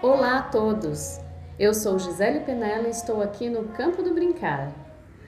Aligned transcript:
Olá 0.00 0.38
a 0.38 0.42
todos! 0.42 1.18
Eu 1.58 1.74
sou 1.74 1.98
Gisele 1.98 2.38
Penella 2.44 2.86
e 2.86 2.90
estou 2.90 3.20
aqui 3.20 3.50
no 3.50 3.64
Campo 3.70 4.00
do 4.00 4.14
Brincar, 4.14 4.70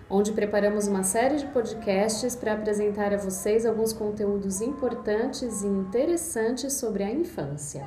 onde 0.09 0.31
preparamos 0.31 0.87
uma 0.87 1.03
série 1.03 1.39
de 1.39 1.47
podcasts 1.47 2.37
para 2.37 2.53
apresentar 2.53 3.13
a 3.13 3.17
vocês 3.17 3.67
alguns 3.67 3.93
conteúdos 3.93 4.61
importantes 4.61 5.65
e 5.65 5.67
interessantes 5.67 6.75
sobre 6.75 7.03
a 7.03 7.11
infância. 7.11 7.85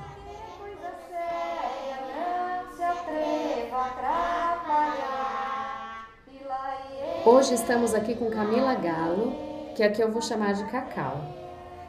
Hoje 7.25 7.53
estamos 7.53 7.93
aqui 7.93 8.13
com 8.13 8.29
Camila 8.29 8.75
Galo, 8.75 9.33
que 9.73 9.83
aqui 9.83 10.01
eu 10.01 10.11
vou 10.11 10.21
chamar 10.21 10.53
de 10.53 10.65
Cacau. 10.65 11.43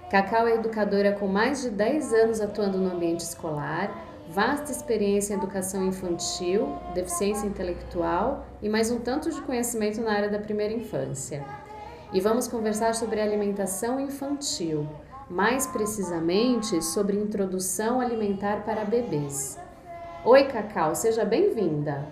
Cacau 0.08 0.46
é 0.46 0.54
educadora 0.54 1.10
com 1.14 1.26
mais 1.26 1.62
de 1.62 1.70
10 1.70 2.14
anos 2.14 2.40
atuando 2.40 2.78
no 2.78 2.94
ambiente 2.94 3.20
escolar, 3.20 4.13
vasta 4.28 4.72
experiência 4.72 5.34
em 5.34 5.36
educação 5.36 5.84
infantil, 5.86 6.78
deficiência 6.94 7.46
intelectual 7.46 8.46
e 8.62 8.68
mais 8.68 8.90
um 8.90 9.00
tanto 9.00 9.30
de 9.30 9.40
conhecimento 9.42 10.00
na 10.00 10.12
área 10.12 10.30
da 10.30 10.38
primeira 10.38 10.72
infância. 10.72 11.44
E 12.12 12.20
vamos 12.20 12.48
conversar 12.48 12.94
sobre 12.94 13.20
alimentação 13.20 14.00
infantil, 14.00 14.88
mais 15.28 15.66
precisamente 15.66 16.82
sobre 16.82 17.16
introdução 17.16 18.00
alimentar 18.00 18.64
para 18.64 18.84
bebês. 18.84 19.58
Oi, 20.24 20.44
Cacau, 20.44 20.94
seja 20.94 21.24
bem-vinda. 21.24 22.08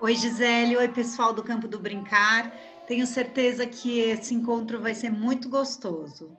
Oi, 0.00 0.14
Gisele. 0.14 0.76
Oi, 0.76 0.88
pessoal 0.88 1.32
do 1.32 1.42
Campo 1.42 1.66
do 1.66 1.78
Brincar. 1.78 2.52
Tenho 2.86 3.06
certeza 3.06 3.66
que 3.66 4.00
esse 4.00 4.34
encontro 4.34 4.80
vai 4.80 4.94
ser 4.94 5.10
muito 5.10 5.48
gostoso. 5.48 6.36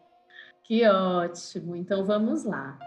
Que 0.63 0.87
ótimo! 0.87 1.75
Então 1.75 2.05
vamos 2.05 2.43
lá. 2.43 2.77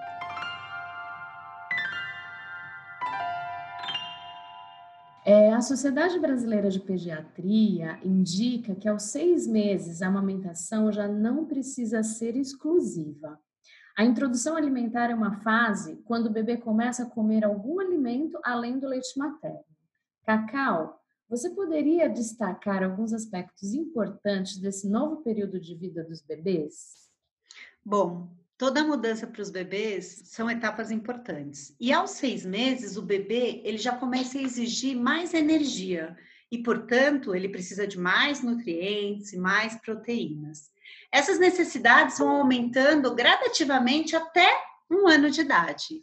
É, 5.30 5.52
a 5.52 5.60
Sociedade 5.60 6.18
Brasileira 6.18 6.70
de 6.70 6.80
Pediatria 6.80 8.00
indica 8.02 8.74
que 8.74 8.88
aos 8.88 9.02
seis 9.02 9.46
meses 9.46 10.00
a 10.00 10.06
amamentação 10.06 10.90
já 10.90 11.06
não 11.06 11.44
precisa 11.44 12.02
ser 12.02 12.34
exclusiva. 12.34 13.38
A 13.94 14.06
introdução 14.06 14.56
alimentar 14.56 15.10
é 15.10 15.14
uma 15.14 15.38
fase 15.42 15.96
quando 16.06 16.28
o 16.28 16.32
bebê 16.32 16.56
começa 16.56 17.02
a 17.02 17.10
comer 17.10 17.44
algum 17.44 17.78
alimento 17.78 18.40
além 18.42 18.78
do 18.78 18.88
leite 18.88 19.18
materno. 19.18 19.66
Cacau, 20.24 20.98
você 21.28 21.50
poderia 21.50 22.08
destacar 22.08 22.82
alguns 22.82 23.12
aspectos 23.12 23.74
importantes 23.74 24.56
desse 24.56 24.88
novo 24.88 25.16
período 25.16 25.60
de 25.60 25.74
vida 25.74 26.02
dos 26.04 26.22
bebês? 26.22 27.06
Bom, 27.84 28.30
toda 28.58 28.84
mudança 28.84 29.24
para 29.24 29.40
os 29.40 29.50
bebês 29.50 30.22
são 30.24 30.50
etapas 30.50 30.90
importantes. 30.90 31.74
E 31.80 31.92
aos 31.92 32.10
seis 32.10 32.44
meses, 32.44 32.96
o 32.96 33.02
bebê 33.02 33.62
ele 33.64 33.78
já 33.78 33.92
começa 33.92 34.36
a 34.36 34.42
exigir 34.42 34.96
mais 34.96 35.32
energia 35.32 36.16
e, 36.50 36.58
portanto, 36.58 37.34
ele 37.34 37.48
precisa 37.48 37.86
de 37.86 37.96
mais 37.96 38.42
nutrientes 38.42 39.32
e 39.32 39.38
mais 39.38 39.76
proteínas. 39.76 40.72
Essas 41.12 41.38
necessidades 41.38 42.18
vão 42.18 42.30
aumentando 42.30 43.14
gradativamente 43.14 44.16
até 44.16 44.48
um 44.90 45.06
ano 45.06 45.30
de 45.30 45.42
idade. 45.42 46.02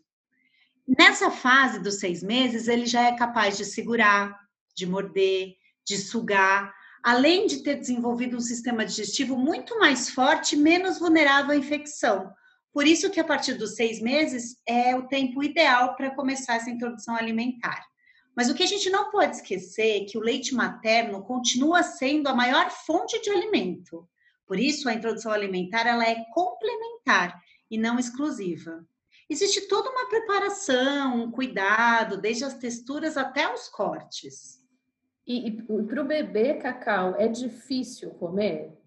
Nessa 0.88 1.30
fase 1.30 1.80
dos 1.80 1.96
seis 1.96 2.24
meses, 2.24 2.68
ele 2.68 2.86
já 2.86 3.02
é 3.02 3.18
capaz 3.18 3.58
de 3.58 3.66
segurar, 3.66 4.40
de 4.74 4.86
morder, 4.86 5.56
de 5.86 5.98
sugar, 5.98 6.74
além 7.04 7.48
de 7.48 7.64
ter 7.64 7.76
desenvolvido 7.76 8.38
um 8.38 8.42
sistema 8.42 8.86
digestivo 8.86 9.36
muito 9.36 9.78
mais 9.78 10.10
forte, 10.10 10.56
menos 10.56 11.00
vulnerável 11.00 11.52
à 11.52 11.56
infecção. 11.56 12.34
Por 12.76 12.86
isso 12.86 13.10
que 13.10 13.22
a 13.22 13.24
partir 13.24 13.54
dos 13.54 13.74
seis 13.74 14.02
meses 14.02 14.62
é 14.68 14.94
o 14.98 15.08
tempo 15.08 15.42
ideal 15.42 15.96
para 15.96 16.14
começar 16.14 16.58
essa 16.58 16.70
introdução 16.70 17.16
alimentar. 17.16 17.88
Mas 18.36 18.50
o 18.50 18.54
que 18.54 18.64
a 18.64 18.68
gente 18.68 18.90
não 18.90 19.10
pode 19.12 19.38
esquecer 19.38 20.02
é 20.02 20.04
que 20.04 20.18
o 20.18 20.22
leite 20.22 20.54
materno 20.54 21.24
continua 21.24 21.84
sendo 21.84 22.28
a 22.28 22.36
maior 22.36 22.70
fonte 22.70 23.22
de 23.22 23.30
alimento. 23.30 24.06
Por 24.46 24.60
isso, 24.60 24.90
a 24.90 24.94
introdução 24.94 25.32
alimentar 25.32 25.88
ela 25.88 26.06
é 26.06 26.26
complementar 26.34 27.42
e 27.72 27.78
não 27.78 27.98
exclusiva. 27.98 28.86
Existe 29.30 29.70
toda 29.70 29.90
uma 29.90 30.10
preparação, 30.10 31.24
um 31.24 31.32
cuidado, 31.32 32.18
desde 32.18 32.44
as 32.44 32.56
texturas 32.56 33.16
até 33.16 33.54
os 33.54 33.70
cortes. 33.70 34.62
E, 35.26 35.48
e 35.48 35.52
para 35.64 36.02
o 36.02 36.06
bebê, 36.06 36.56
Cacau, 36.56 37.16
é 37.18 37.30
difícil 37.30 38.10
comer? 38.16 38.78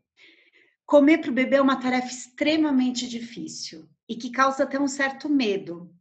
Comer 0.88 1.18
para 1.18 1.30
o 1.30 1.34
bebê 1.34 1.56
é 1.56 1.60
uma 1.60 1.76
tarefa 1.76 2.06
extremamente 2.06 3.06
difícil 3.06 3.86
e 4.08 4.16
que 4.16 4.30
causa 4.30 4.62
até 4.62 4.80
um 4.80 4.88
certo 4.88 5.28
medo. 5.28 5.94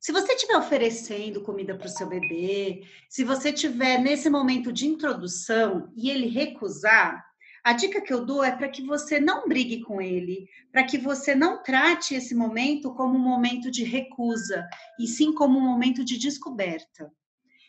Se 0.00 0.12
você 0.12 0.32
estiver 0.32 0.56
oferecendo 0.56 1.42
comida 1.42 1.76
para 1.76 1.86
o 1.86 1.90
seu 1.90 2.08
bebê, 2.08 2.84
se 3.06 3.22
você 3.22 3.50
estiver 3.50 3.98
nesse 3.98 4.30
momento 4.30 4.72
de 4.72 4.86
introdução 4.86 5.92
e 5.94 6.08
ele 6.08 6.26
recusar, 6.26 7.22
a 7.62 7.74
dica 7.74 8.00
que 8.00 8.14
eu 8.14 8.24
dou 8.24 8.42
é 8.42 8.50
para 8.50 8.70
que 8.70 8.82
você 8.82 9.20
não 9.20 9.46
brigue 9.46 9.82
com 9.82 10.00
ele, 10.00 10.48
para 10.72 10.84
que 10.84 10.96
você 10.96 11.34
não 11.34 11.62
trate 11.62 12.14
esse 12.14 12.34
momento 12.34 12.94
como 12.94 13.18
um 13.18 13.22
momento 13.22 13.70
de 13.70 13.84
recusa, 13.84 14.66
e 14.98 15.06
sim 15.06 15.34
como 15.34 15.58
um 15.58 15.62
momento 15.62 16.02
de 16.02 16.16
descoberta. 16.16 17.12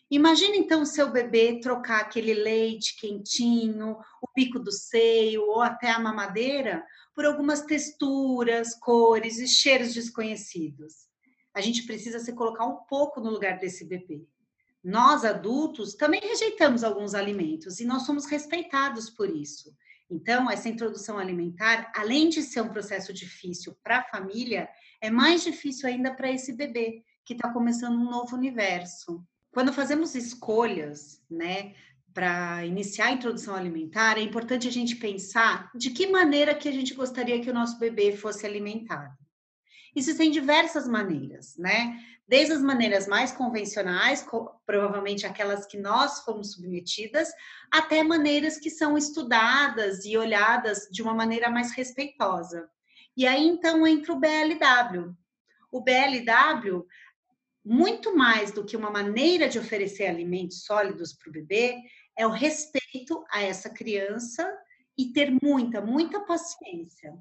Imagina 0.09 0.55
então 0.55 0.83
o 0.83 0.85
seu 0.85 1.11
bebê 1.11 1.59
trocar 1.59 2.01
aquele 2.01 2.33
leite 2.33 2.95
quentinho, 2.95 3.97
o 4.21 4.27
bico 4.35 4.59
do 4.59 4.71
seio 4.71 5.41
ou 5.43 5.61
até 5.61 5.89
a 5.89 5.99
mamadeira 5.99 6.85
por 7.13 7.25
algumas 7.25 7.61
texturas, 7.61 8.75
cores 8.75 9.39
e 9.39 9.47
cheiros 9.47 9.93
desconhecidos. 9.93 11.07
A 11.53 11.61
gente 11.61 11.83
precisa 11.83 12.19
se 12.19 12.33
colocar 12.33 12.65
um 12.65 12.75
pouco 12.87 13.19
no 13.19 13.31
lugar 13.31 13.57
desse 13.57 13.85
bebê. 13.85 14.27
Nós 14.83 15.25
adultos 15.25 15.95
também 15.95 16.21
rejeitamos 16.21 16.83
alguns 16.83 17.15
alimentos 17.15 17.79
e 17.79 17.85
nós 17.85 18.03
somos 18.03 18.27
respeitados 18.27 19.09
por 19.09 19.27
isso. 19.27 19.75
Então, 20.07 20.51
essa 20.51 20.69
introdução 20.69 21.17
alimentar, 21.17 21.91
além 21.95 22.29
de 22.29 22.43
ser 22.43 22.61
um 22.61 22.69
processo 22.69 23.11
difícil 23.11 23.75
para 23.83 23.99
a 23.99 24.03
família, 24.03 24.69
é 25.01 25.09
mais 25.09 25.43
difícil 25.43 25.89
ainda 25.89 26.13
para 26.13 26.31
esse 26.31 26.53
bebê 26.53 27.03
que 27.25 27.33
está 27.33 27.51
começando 27.51 27.95
um 27.95 28.09
novo 28.09 28.35
universo. 28.35 29.25
Quando 29.55 29.71
fazemos 29.71 30.15
escolhas, 30.15 31.23
né, 31.31 31.75
para 32.13 32.65
iniciar 32.65 33.05
a 33.05 33.11
introdução 33.11 33.55
alimentar, 33.55 34.17
é 34.17 34.21
importante 34.21 34.67
a 34.67 34.71
gente 34.71 34.97
pensar 34.97 35.71
de 35.73 35.91
que 35.91 36.07
maneira 36.07 36.53
que 36.53 36.67
a 36.67 36.73
gente 36.73 36.93
gostaria 36.93 37.39
que 37.39 37.49
o 37.49 37.53
nosso 37.53 37.79
bebê 37.79 38.11
fosse 38.11 38.45
alimentado. 38.45 39.15
Existem 39.95 40.29
diversas 40.29 40.85
maneiras, 40.89 41.55
né? 41.57 41.97
Desde 42.27 42.51
as 42.51 42.61
maneiras 42.61 43.07
mais 43.07 43.31
convencionais, 43.31 44.27
provavelmente 44.65 45.25
aquelas 45.25 45.65
que 45.65 45.77
nós 45.77 46.19
fomos 46.25 46.51
submetidas, 46.51 47.31
até 47.71 48.03
maneiras 48.03 48.57
que 48.57 48.69
são 48.69 48.97
estudadas 48.97 50.03
e 50.03 50.17
olhadas 50.17 50.89
de 50.91 51.01
uma 51.01 51.13
maneira 51.13 51.49
mais 51.49 51.71
respeitosa. 51.71 52.69
E 53.15 53.25
aí 53.25 53.47
então 53.47 53.87
entra 53.87 54.11
o 54.11 54.19
BLW. 54.19 55.15
O 55.71 55.81
BLW 55.81 56.85
muito 57.65 58.15
mais 58.15 58.51
do 58.51 58.63
que 58.63 58.77
uma 58.77 58.91
maneira 58.91 59.49
de 59.49 59.57
oferecer 59.57 60.05
alimentos 60.05 60.63
sólidos 60.63 61.13
para 61.13 61.29
o 61.29 61.33
bebê, 61.33 61.81
é 62.15 62.27
o 62.27 62.29
respeito 62.29 63.25
a 63.31 63.41
essa 63.41 63.69
criança 63.69 64.47
e 64.97 65.11
ter 65.11 65.35
muita, 65.41 65.81
muita 65.81 66.19
paciência. 66.19 67.11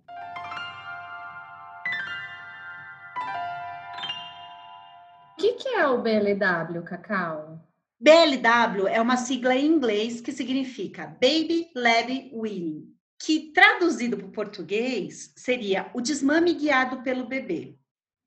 O 5.33 5.41
que, 5.41 5.53
que 5.55 5.69
é 5.69 5.87
o 5.89 6.01
BLW, 6.01 6.83
Cacau? 6.85 7.61
BLW 7.99 8.87
é 8.89 9.01
uma 9.01 9.17
sigla 9.17 9.57
em 9.57 9.67
inglês 9.67 10.21
que 10.21 10.31
significa 10.31 11.07
Baby 11.07 11.71
Led 11.75 12.31
Weaning, 12.35 12.95
que 13.19 13.53
traduzido 13.53 14.17
para 14.17 14.27
o 14.27 14.33
português 14.33 15.33
seria 15.37 15.91
o 15.95 16.01
desmame 16.01 16.53
guiado 16.53 17.03
pelo 17.03 17.27
bebê. 17.27 17.79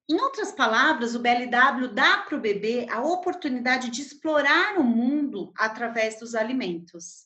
Em 0.09 0.21
outras 0.21 0.53
palavras, 0.53 1.15
o 1.15 1.19
BLW 1.19 1.89
dá 1.93 2.19
para 2.19 2.37
o 2.37 2.39
bebê 2.39 2.87
a 2.89 3.01
oportunidade 3.01 3.89
de 3.89 4.01
explorar 4.01 4.79
o 4.79 4.83
mundo 4.83 5.51
através 5.57 6.17
dos 6.17 6.33
alimentos. 6.33 7.25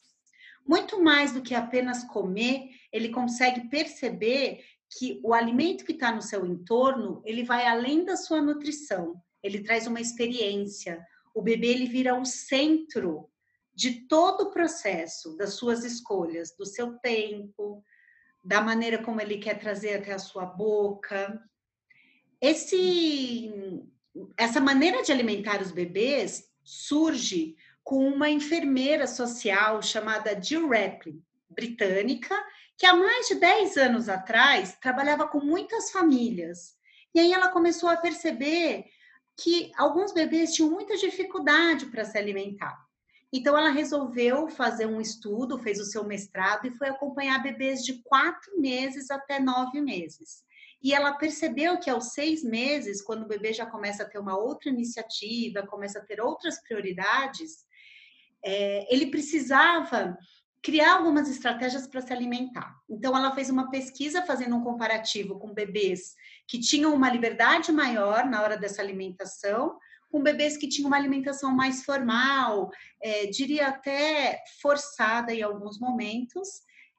Muito 0.66 1.00
mais 1.00 1.32
do 1.32 1.44
que 1.44 1.54
apenas 1.54 2.04
comer, 2.04 2.72
ele 2.92 3.10
consegue 3.10 3.70
perceber 3.70 4.64
que 4.90 5.22
o 5.24 5.32
alimento 5.32 5.86
que 5.86 5.92
está 5.92 6.12
no 6.12 6.24
seu 6.24 6.44
entorno, 6.44 7.22
ele 7.24 7.44
vai 7.44 7.68
além 7.68 8.04
da 8.04 8.18
sua 8.18 8.42
nutrição, 8.42 9.22
ele 9.44 9.62
traz 9.62 9.86
uma 9.86 10.02
experiência. 10.02 11.06
O 11.36 11.42
bebê 11.42 11.68
ele 11.68 11.86
vira 11.86 12.20
o 12.20 12.26
centro 12.26 13.30
de 13.76 14.08
todo 14.08 14.46
o 14.46 14.52
processo, 14.52 15.38
das 15.38 15.54
suas 15.54 15.84
escolhas, 15.86 16.56
do 16.58 16.66
seu 16.66 16.98
tempo, 16.98 17.84
da 18.44 18.60
maneira 18.60 19.04
como 19.04 19.22
ele 19.22 19.38
quer 19.38 19.60
trazer 19.60 19.98
até 19.98 20.14
a 20.14 20.20
sua 20.20 20.46
boca 20.46 21.40
esse, 22.42 23.52
essa 24.36 24.60
maneira 24.60 25.04
de 25.04 25.12
alimentar 25.12 25.62
os 25.62 25.72
bebês 25.72 26.50
surge 26.64 27.56
com 27.84 28.08
uma 28.08 28.30
enfermeira 28.30 29.06
social 29.06 29.82
chamada 29.82 30.40
Jill 30.42 30.70
Rapley, 30.70 31.22
britânica, 31.50 32.36
que 32.78 32.86
há 32.86 32.96
mais 32.96 33.28
de 33.28 33.36
10 33.36 33.78
anos 33.78 34.10
atrás 34.10 34.78
trabalhava 34.82 35.28
com 35.28 35.40
muitas 35.40 35.92
famílias. 35.92 36.76
E 37.14 37.20
aí 37.20 37.32
ela 37.32 37.50
começou 37.50 37.90
a 37.90 37.98
perceber 37.98 38.86
que 39.38 39.72
alguns 39.78 40.14
bebês 40.14 40.54
tinham 40.54 40.72
muita 40.72 40.98
dificuldade 40.98 41.88
para 41.88 42.06
se 42.06 42.18
alimentar. 42.18 42.78
Então, 43.34 43.58
ela 43.58 43.70
resolveu 43.70 44.50
fazer 44.50 44.86
um 44.86 45.00
estudo, 45.00 45.58
fez 45.58 45.80
o 45.80 45.86
seu 45.86 46.04
mestrado 46.04 46.68
e 46.68 46.78
foi 46.78 46.90
acompanhar 46.90 47.42
bebês 47.42 47.84
de 47.84 48.02
quatro 48.04 48.60
meses 48.60 49.10
até 49.10 49.40
nove 49.40 49.80
meses. 49.80 50.44
E 50.84 50.94
ela 50.94 51.14
percebeu 51.14 51.80
que 51.80 51.90
aos 51.90 52.14
seis 52.14 52.44
meses, 52.44 53.02
quando 53.02 53.24
o 53.24 53.28
bebê 53.28 53.54
já 53.54 53.66
começa 53.66 54.04
a 54.04 54.10
ter 54.10 54.18
uma 54.18 54.38
outra 54.38 54.70
iniciativa, 54.70 55.68
começa 55.68 56.00
a 56.00 56.06
ter 56.06 56.20
outras 56.20 56.62
prioridades, 56.62 57.66
é, 58.44 58.94
ele 58.94 59.08
precisava 59.08 60.18
criar 60.64 60.98
algumas 60.98 61.28
estratégias 61.28 61.88
para 61.88 62.02
se 62.02 62.14
alimentar. 62.14 62.76
Então, 62.90 63.18
ela 63.18 63.34
fez 63.34 63.50
uma 63.50 63.70
pesquisa 63.70 64.22
fazendo 64.24 64.56
um 64.56 64.64
comparativo 64.64 65.40
com 65.40 65.54
bebês 65.54 66.14
que 66.48 66.60
tinham 66.60 66.94
uma 66.94 67.10
liberdade 67.10 67.72
maior 67.72 68.26
na 68.26 68.42
hora 68.42 68.58
dessa 68.58 68.82
alimentação, 68.82 69.78
com 70.12 70.22
bebês 70.22 70.58
que 70.58 70.68
tinham 70.68 70.88
uma 70.88 70.98
alimentação 70.98 71.52
mais 71.52 71.84
formal, 71.84 72.70
é, 73.02 73.28
diria 73.28 73.70
até 73.70 74.44
forçada 74.62 75.34
em 75.34 75.42
alguns 75.42 75.80
momentos. 75.80 76.48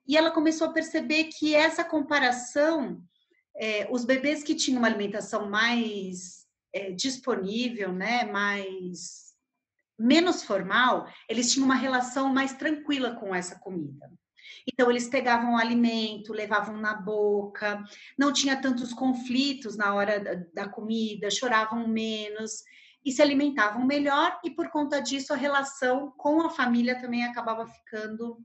E 0.09 0.17
ela 0.17 0.31
começou 0.31 0.69
a 0.69 0.73
perceber 0.73 1.25
que 1.25 1.55
essa 1.55 1.85
comparação, 1.85 3.01
é, 3.57 3.87
os 3.91 4.05
bebês 4.05 4.43
que 4.43 4.55
tinham 4.55 4.79
uma 4.79 4.89
alimentação 4.89 5.49
mais 5.49 6.47
é, 6.73 6.91
disponível, 6.91 7.93
né, 7.93 8.25
mais 8.25 9.33
menos 9.99 10.43
formal, 10.43 11.07
eles 11.29 11.53
tinham 11.53 11.67
uma 11.67 11.75
relação 11.75 12.33
mais 12.33 12.55
tranquila 12.55 13.15
com 13.15 13.35
essa 13.35 13.59
comida. 13.59 14.11
Então, 14.67 14.91
eles 14.91 15.09
pegavam 15.09 15.55
o 15.55 15.59
alimento, 15.59 16.33
levavam 16.33 16.77
na 16.77 16.95
boca, 16.95 17.83
não 18.19 18.33
tinha 18.33 18.61
tantos 18.61 18.93
conflitos 18.93 19.77
na 19.77 19.95
hora 19.95 20.21
da, 20.21 20.65
da 20.65 20.69
comida, 20.69 21.31
choravam 21.31 21.87
menos 21.87 22.63
e 23.05 23.11
se 23.11 23.21
alimentavam 23.21 23.85
melhor, 23.85 24.39
e 24.45 24.51
por 24.51 24.71
conta 24.71 25.01
disso, 25.01 25.33
a 25.33 25.37
relação 25.37 26.13
com 26.17 26.41
a 26.43 26.51
família 26.51 27.01
também 27.01 27.25
acabava 27.25 27.67
ficando 27.67 28.39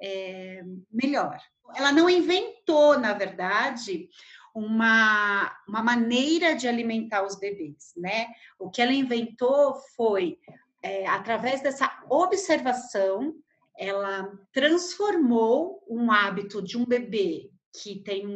é, 0.00 0.62
melhor. 0.90 1.38
Ela 1.74 1.90
não 1.90 2.08
inventou, 2.08 2.98
na 2.98 3.12
verdade, 3.12 4.08
uma, 4.56 5.54
uma 5.68 5.82
maneira 5.82 6.56
de 6.56 6.66
alimentar 6.66 7.22
os 7.22 7.36
bebês, 7.38 7.92
né? 7.94 8.28
O 8.58 8.70
que 8.70 8.80
ela 8.80 8.92
inventou 8.92 9.74
foi 9.94 10.38
é, 10.82 11.06
através 11.06 11.60
dessa 11.60 12.02
observação, 12.08 13.34
ela 13.76 14.32
transformou 14.54 15.84
um 15.86 16.10
hábito 16.10 16.62
de 16.62 16.78
um 16.78 16.86
bebê 16.86 17.50
que 17.70 17.96
tem 17.96 18.26
um, 18.26 18.32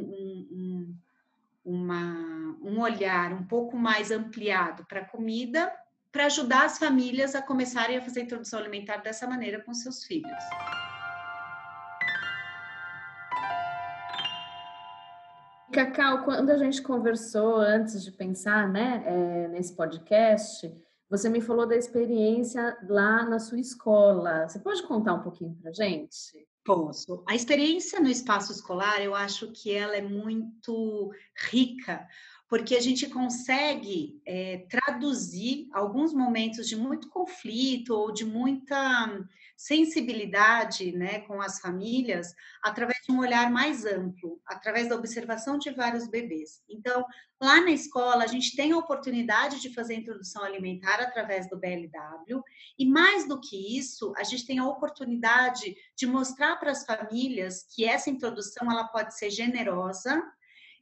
um, 0.50 0.94
uma, 1.64 2.58
um 2.61 2.81
olhar 2.81 3.32
um 3.32 3.46
pouco 3.46 3.75
mais 3.75 4.11
ampliado 4.11 4.84
para 4.84 5.00
a 5.00 5.08
comida, 5.08 5.73
para 6.12 6.26
ajudar 6.26 6.66
as 6.66 6.78
famílias 6.78 7.34
a 7.34 7.40
começarem 7.40 7.96
a 7.96 8.02
fazer 8.02 8.20
a 8.20 8.25
introdução 8.25 8.58
alimentar 8.58 8.99
dessa 8.99 9.26
maneira 9.26 9.62
com 9.64 9.73
seus 9.73 10.05
filhos. 10.05 10.44
Cacau, 15.70 16.25
quando 16.25 16.50
a 16.50 16.56
gente 16.56 16.82
conversou 16.82 17.56
antes 17.56 18.02
de 18.02 18.11
pensar 18.11 18.69
né, 18.69 19.02
é, 19.06 19.49
nesse 19.49 19.75
podcast, 19.75 20.72
você 21.08 21.28
me 21.28 21.40
falou 21.40 21.67
da 21.67 21.76
experiência 21.76 22.76
lá 22.88 23.25
na 23.25 23.38
sua 23.38 23.58
escola. 23.58 24.49
Você 24.49 24.58
pode 24.58 24.82
contar 24.82 25.14
um 25.14 25.22
pouquinho 25.22 25.56
para 25.62 25.72
gente? 25.72 26.46
Posso. 26.64 27.25
A 27.26 27.34
experiência 27.34 28.00
no 28.00 28.08
espaço 28.08 28.52
escolar, 28.52 29.00
eu 29.00 29.14
acho 29.14 29.50
que 29.52 29.72
ela 29.72 29.96
é 29.96 30.02
muito 30.02 31.11
rica, 31.50 32.06
porque 32.50 32.75
a 32.75 32.81
gente 32.81 33.08
consegue 33.08 34.20
é, 34.26 34.67
traduzir 34.69 35.69
alguns 35.73 36.12
momentos 36.12 36.69
de 36.69 36.75
muito 36.75 37.08
conflito 37.08 37.94
ou 37.94 38.12
de 38.12 38.25
muita 38.25 39.25
sensibilidade 39.56 40.91
né, 40.91 41.20
com 41.20 41.41
as 41.41 41.61
famílias 41.61 42.35
através 42.61 42.99
de 43.06 43.12
um 43.12 43.20
olhar 43.20 43.52
mais 43.52 43.87
amplo, 43.87 44.41
através 44.44 44.88
da 44.88 44.97
observação 44.97 45.58
de 45.58 45.70
vários 45.70 46.08
bebês. 46.08 46.61
Então, 46.69 47.06
lá 47.41 47.61
na 47.61 47.70
escola, 47.70 48.25
a 48.25 48.26
gente 48.26 48.56
tem 48.56 48.73
a 48.73 48.79
oportunidade 48.79 49.61
de 49.61 49.73
fazer 49.73 49.94
introdução 49.94 50.43
alimentar 50.43 50.99
através 51.00 51.49
do 51.49 51.56
BLW, 51.56 52.43
e 52.76 52.85
mais 52.85 53.29
do 53.29 53.41
que 53.41 53.79
isso, 53.79 54.12
a 54.17 54.25
gente 54.25 54.44
tem 54.44 54.58
a 54.58 54.67
oportunidade 54.67 55.76
de 55.97 56.05
mostrar 56.05 56.56
para 56.56 56.73
as 56.73 56.85
famílias 56.85 57.64
que 57.73 57.85
essa 57.85 58.11
introdução 58.11 58.69
ela 58.69 58.88
pode 58.88 59.17
ser 59.17 59.31
generosa 59.31 60.20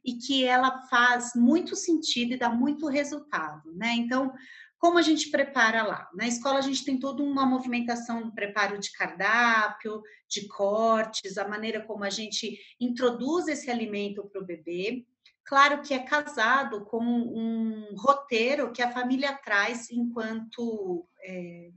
e 0.03 0.13
que 0.13 0.45
ela 0.45 0.81
faz 0.87 1.33
muito 1.35 1.75
sentido 1.75 2.33
e 2.33 2.37
dá 2.37 2.49
muito 2.49 2.87
resultado, 2.87 3.71
né? 3.73 3.93
Então, 3.93 4.33
como 4.79 4.97
a 4.97 5.01
gente 5.01 5.29
prepara 5.29 5.83
lá? 5.83 6.09
Na 6.13 6.25
escola 6.25 6.59
a 6.59 6.61
gente 6.61 6.85
tem 6.85 6.97
toda 6.97 7.21
uma 7.21 7.45
movimentação 7.45 8.23
do 8.23 8.31
preparo 8.31 8.79
de 8.79 8.91
cardápio, 8.93 10.01
de 10.27 10.47
cortes, 10.47 11.37
a 11.37 11.47
maneira 11.47 11.81
como 11.81 12.03
a 12.05 12.09
gente 12.09 12.57
introduz 12.79 13.47
esse 13.47 13.69
alimento 13.69 14.23
para 14.23 14.41
o 14.41 14.45
bebê. 14.45 15.05
Claro 15.43 15.81
que 15.81 15.93
é 15.93 15.99
casado 15.99 16.85
com 16.85 17.03
um 17.03 17.93
roteiro 17.97 18.71
que 18.71 18.81
a 18.81 18.91
família 18.91 19.33
traz 19.33 19.89
enquanto 19.91 21.05
é, 21.23 21.71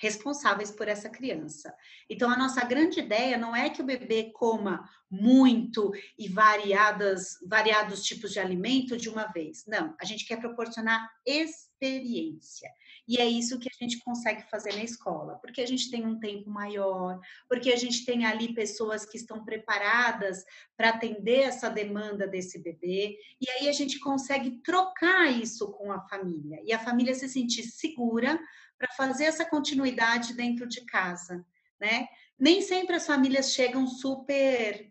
responsáveis 0.00 0.70
por 0.70 0.88
essa 0.88 1.10
criança. 1.10 1.72
Então, 2.08 2.30
a 2.30 2.36
nossa 2.36 2.64
grande 2.64 3.00
ideia 3.00 3.36
não 3.36 3.54
é 3.54 3.68
que 3.68 3.82
o 3.82 3.84
bebê 3.84 4.32
coma 4.34 4.88
muito 5.10 5.92
e 6.18 6.28
variadas, 6.28 7.36
variados 7.46 8.02
tipos 8.02 8.32
de 8.32 8.40
alimento 8.40 8.96
de 8.96 9.08
uma 9.08 9.26
vez. 9.26 9.64
Não, 9.66 9.94
a 10.00 10.04
gente 10.04 10.24
quer 10.24 10.40
proporcionar 10.40 11.06
experiência. 11.26 12.70
E 13.06 13.18
é 13.18 13.26
isso 13.26 13.58
que 13.58 13.68
a 13.68 13.84
gente 13.84 13.98
consegue 13.98 14.48
fazer 14.48 14.72
na 14.72 14.84
escola, 14.84 15.34
porque 15.42 15.60
a 15.60 15.66
gente 15.66 15.90
tem 15.90 16.06
um 16.06 16.18
tempo 16.18 16.48
maior, 16.48 17.18
porque 17.48 17.70
a 17.70 17.76
gente 17.76 18.04
tem 18.06 18.24
ali 18.24 18.54
pessoas 18.54 19.04
que 19.04 19.18
estão 19.18 19.44
preparadas 19.44 20.44
para 20.76 20.90
atender 20.90 21.40
essa 21.40 21.68
demanda 21.68 22.26
desse 22.26 22.62
bebê, 22.62 23.18
e 23.40 23.50
aí 23.50 23.68
a 23.68 23.72
gente 23.72 23.98
consegue 23.98 24.62
trocar 24.62 25.28
isso 25.30 25.72
com 25.72 25.90
a 25.90 26.00
família, 26.08 26.60
e 26.64 26.72
a 26.72 26.78
família 26.78 27.14
se 27.14 27.28
sentir 27.28 27.64
segura 27.64 28.38
para 28.80 28.90
fazer 28.92 29.24
essa 29.24 29.44
continuidade 29.44 30.32
dentro 30.32 30.66
de 30.66 30.80
casa, 30.86 31.44
né? 31.78 32.08
Nem 32.38 32.62
sempre 32.62 32.96
as 32.96 33.06
famílias 33.06 33.52
chegam 33.52 33.86
super 33.86 34.90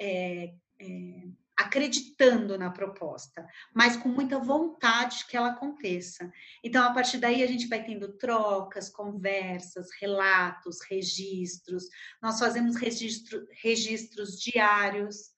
é, 0.00 0.54
é, 0.80 1.22
acreditando 1.56 2.56
na 2.56 2.70
proposta, 2.70 3.44
mas 3.74 3.96
com 3.96 4.08
muita 4.08 4.38
vontade 4.38 5.26
que 5.26 5.36
ela 5.36 5.48
aconteça. 5.48 6.32
Então, 6.62 6.84
a 6.84 6.94
partir 6.94 7.18
daí, 7.18 7.42
a 7.42 7.46
gente 7.48 7.66
vai 7.66 7.82
tendo 7.82 8.16
trocas, 8.16 8.88
conversas, 8.88 9.88
relatos, 10.00 10.78
registros. 10.88 11.88
Nós 12.22 12.38
fazemos 12.38 12.76
registro, 12.76 13.44
registros 13.60 14.38
diários 14.38 15.33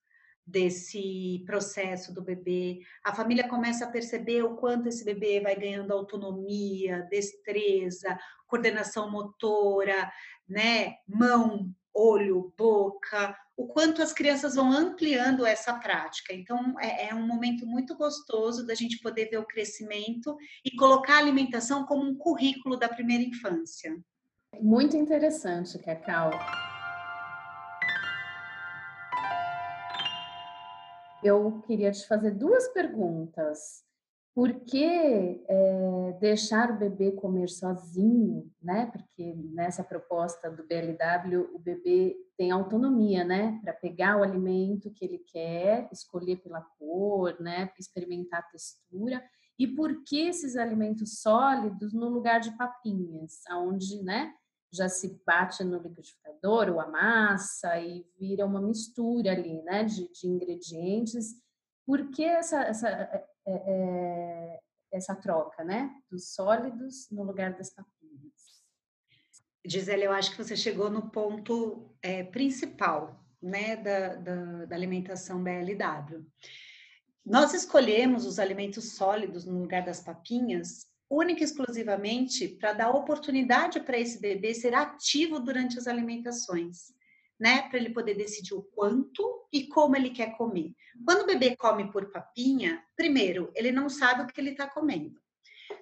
desse 0.46 1.42
processo 1.44 2.14
do 2.14 2.22
bebê. 2.22 2.80
A 3.02 3.12
família 3.12 3.48
começa 3.48 3.84
a 3.84 3.90
perceber 3.90 4.42
o 4.42 4.54
quanto 4.54 4.88
esse 4.88 5.04
bebê 5.04 5.40
vai 5.40 5.56
ganhando 5.56 5.92
autonomia, 5.92 7.06
destreza, 7.10 8.16
coordenação 8.46 9.10
motora, 9.10 10.10
né, 10.48 10.96
mão, 11.08 11.74
olho, 11.92 12.52
boca, 12.56 13.36
o 13.56 13.66
quanto 13.66 14.02
as 14.02 14.12
crianças 14.12 14.54
vão 14.54 14.70
ampliando 14.70 15.46
essa 15.46 15.74
prática. 15.74 16.34
Então, 16.34 16.78
é, 16.78 17.08
é, 17.08 17.14
um 17.14 17.26
momento 17.26 17.66
muito 17.66 17.96
gostoso 17.96 18.66
da 18.66 18.74
gente 18.74 19.00
poder 19.00 19.30
ver 19.30 19.38
o 19.38 19.46
crescimento 19.46 20.36
e 20.64 20.76
colocar 20.76 21.14
a 21.14 21.18
alimentação 21.18 21.86
como 21.86 22.04
um 22.04 22.14
currículo 22.14 22.76
da 22.76 22.88
primeira 22.88 23.24
infância. 23.24 23.96
Muito 24.60 24.96
interessante, 24.96 25.78
Cacau. 25.78 26.30
Eu 31.26 31.60
queria 31.66 31.90
te 31.90 32.06
fazer 32.06 32.32
duas 32.32 32.68
perguntas. 32.68 33.84
Por 34.34 34.52
que 34.60 35.44
é, 35.48 36.12
deixar 36.20 36.70
o 36.70 36.78
bebê 36.78 37.12
comer 37.12 37.48
sozinho, 37.48 38.50
né? 38.62 38.86
Porque 38.92 39.34
nessa 39.54 39.82
proposta 39.82 40.50
do 40.50 40.66
BLW, 40.66 41.54
o 41.54 41.58
bebê 41.58 42.14
tem 42.36 42.50
autonomia, 42.50 43.24
né? 43.24 43.58
Para 43.62 43.72
pegar 43.72 44.18
o 44.18 44.22
alimento 44.22 44.90
que 44.90 45.04
ele 45.04 45.18
quer, 45.18 45.88
escolher 45.90 46.36
pela 46.36 46.60
cor, 46.78 47.40
né? 47.40 47.70
Experimentar 47.78 48.40
a 48.40 48.50
textura. 48.50 49.24
E 49.58 49.66
por 49.66 50.04
que 50.04 50.28
esses 50.28 50.54
alimentos 50.54 51.22
sólidos 51.22 51.94
no 51.94 52.10
lugar 52.10 52.40
de 52.40 52.54
papinhas, 52.58 53.40
aonde, 53.48 54.02
né? 54.02 54.34
Já 54.72 54.88
se 54.88 55.20
bate 55.26 55.64
no 55.64 55.78
liquidificador 55.78 56.68
ou 56.70 56.80
amassa 56.80 57.78
e 57.78 58.06
vira 58.18 58.44
uma 58.44 58.60
mistura 58.60 59.32
ali, 59.32 59.62
né, 59.62 59.84
de, 59.84 60.08
de 60.12 60.26
ingredientes. 60.26 61.34
Por 61.84 62.10
que 62.10 62.24
essa, 62.24 62.62
essa, 62.62 62.88
é, 62.88 63.26
é, 63.46 64.60
essa 64.92 65.14
troca, 65.14 65.64
né, 65.64 65.90
dos 66.10 66.34
sólidos 66.34 67.08
no 67.10 67.22
lugar 67.22 67.54
das 67.54 67.70
papinhas? 67.70 68.62
Gisele, 69.64 70.04
eu 70.04 70.12
acho 70.12 70.30
que 70.30 70.42
você 70.42 70.56
chegou 70.56 70.90
no 70.90 71.10
ponto 71.10 71.96
é, 72.02 72.22
principal, 72.22 73.24
né, 73.42 73.76
da, 73.76 74.14
da, 74.16 74.64
da 74.66 74.76
alimentação 74.76 75.42
BLW. 75.42 76.24
Nós 77.24 77.52
escolhemos 77.54 78.24
os 78.24 78.38
alimentos 78.38 78.92
sólidos 78.92 79.44
no 79.44 79.60
lugar 79.60 79.84
das 79.84 80.00
papinhas 80.00 80.86
única 81.08 81.40
e 81.40 81.44
exclusivamente 81.44 82.48
para 82.48 82.72
dar 82.72 82.90
oportunidade 82.90 83.80
para 83.80 83.98
esse 83.98 84.20
bebê 84.20 84.54
ser 84.54 84.74
ativo 84.74 85.38
durante 85.38 85.78
as 85.78 85.86
alimentações, 85.86 86.92
né? 87.38 87.68
Para 87.68 87.78
ele 87.78 87.90
poder 87.90 88.14
decidir 88.14 88.54
o 88.54 88.62
quanto 88.62 89.46
e 89.52 89.66
como 89.68 89.96
ele 89.96 90.10
quer 90.10 90.36
comer. 90.36 90.74
Quando 91.04 91.22
o 91.22 91.26
bebê 91.26 91.56
come 91.56 91.90
por 91.90 92.10
papinha, 92.10 92.82
primeiro, 92.96 93.50
ele 93.54 93.70
não 93.70 93.88
sabe 93.88 94.22
o 94.22 94.26
que 94.26 94.40
ele 94.40 94.50
está 94.50 94.68
comendo. 94.68 95.20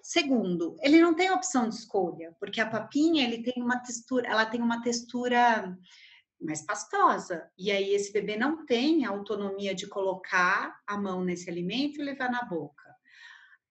Segundo, 0.03 0.77
ele 0.83 1.01
não 1.01 1.15
tem 1.15 1.31
opção 1.31 1.69
de 1.69 1.77
escolha, 1.77 2.35
porque 2.39 2.61
a 2.61 2.69
papinha 2.69 3.25
ele 3.25 3.43
tem 3.43 3.63
uma 3.63 3.79
textura, 3.79 4.27
ela 4.29 4.47
tem 4.47 4.61
uma 4.61 4.83
textura 4.83 5.77
mais 6.41 6.63
pastosa. 6.63 7.51
E 7.57 7.71
aí 7.71 7.95
esse 7.95 8.13
bebê 8.13 8.37
não 8.37 8.65
tem 8.67 9.05
a 9.05 9.11
autonomia 9.11 9.75
de 9.75 9.87
colocar 9.87 10.79
a 10.87 10.97
mão 10.97 11.25
nesse 11.25 11.49
alimento 11.49 12.01
e 12.01 12.05
levar 12.05 12.31
na 12.31 12.45
boca. 12.45 12.94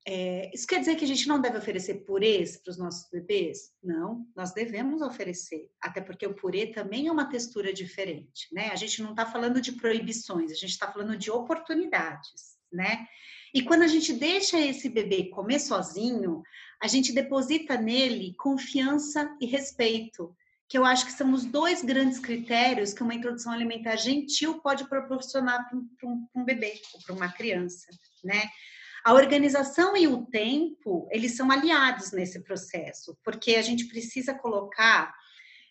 É, 0.05 0.51
isso 0.53 0.67
quer 0.67 0.79
dizer 0.79 0.95
que 0.95 1.05
a 1.05 1.07
gente 1.07 1.27
não 1.27 1.39
deve 1.39 1.57
oferecer 1.57 2.03
purês 2.05 2.57
para 2.57 2.72
os 2.72 2.77
nossos 2.77 3.10
bebês? 3.10 3.72
Não, 3.81 4.27
nós 4.36 4.53
devemos 4.53 5.01
oferecer, 5.01 5.69
até 5.81 6.01
porque 6.01 6.27
o 6.27 6.33
purê 6.33 6.67
também 6.67 7.07
é 7.07 7.12
uma 7.12 7.29
textura 7.29 7.72
diferente, 7.72 8.48
né? 8.51 8.69
A 8.72 8.75
gente 8.75 9.01
não 9.01 9.12
está 9.12 9.25
falando 9.25 9.62
de 9.62 9.72
proibições, 9.74 10.51
a 10.51 10.55
gente 10.55 10.72
está 10.72 10.91
falando 10.91 11.17
de 11.17 11.31
oportunidades, 11.31 12.57
né? 12.72 13.07
E 13.53 13.62
quando 13.62 13.83
a 13.83 13.88
gente 13.88 14.12
deixa 14.12 14.60
esse 14.60 14.89
bebê 14.89 15.29
comer 15.29 15.60
sozinho, 15.60 16.43
a 16.81 16.88
gente 16.88 17.13
deposita 17.13 17.77
nele 17.77 18.36
confiança 18.38 19.33
e 19.39 19.45
respeito, 19.45 20.36
que 20.67 20.77
eu 20.77 20.83
acho 20.83 21.05
que 21.05 21.12
são 21.12 21.31
os 21.31 21.45
dois 21.45 21.83
grandes 21.83 22.19
critérios 22.19 22.93
que 22.93 23.03
uma 23.03 23.13
introdução 23.13 23.53
alimentar 23.53 23.95
gentil 23.95 24.60
pode 24.60 24.89
proporcionar 24.89 25.69
para 25.69 25.77
um, 25.77 26.27
um, 26.36 26.43
bebê 26.43 26.81
ou 26.93 27.01
para 27.03 27.15
uma 27.15 27.31
criança, 27.31 27.88
né? 28.24 28.50
A 29.03 29.13
organização 29.13 29.98
e 29.98 30.07
o 30.07 30.25
tempo, 30.25 31.07
eles 31.12 31.36
são 31.36 31.51
aliados 31.51 32.13
nesse 32.13 32.41
processo, 32.41 33.17
porque 33.24 33.55
a 33.55 33.62
gente 33.62 33.86
precisa 33.88 34.33
colocar 34.33 35.13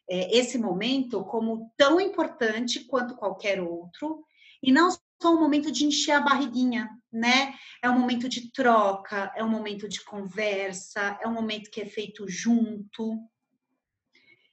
é, 0.09 0.37
esse 0.37 0.59
momento 0.59 1.25
como 1.25 1.73
tão 1.77 1.99
importante 1.99 2.85
quanto 2.85 3.17
qualquer 3.17 3.61
outro, 3.61 4.23
e 4.62 4.71
não 4.71 4.91
só 4.91 5.35
um 5.35 5.41
momento 5.41 5.73
de 5.73 5.87
encher 5.87 6.12
a 6.12 6.21
barriguinha, 6.21 6.91
né? 7.11 7.55
É 7.83 7.89
um 7.89 7.99
momento 7.99 8.29
de 8.29 8.53
troca, 8.53 9.33
é 9.35 9.43
um 9.43 9.49
momento 9.49 9.89
de 9.89 10.05
conversa, 10.05 11.19
é 11.23 11.27
um 11.27 11.33
momento 11.33 11.71
que 11.71 11.81
é 11.81 11.87
feito 11.87 12.29
junto. 12.29 13.19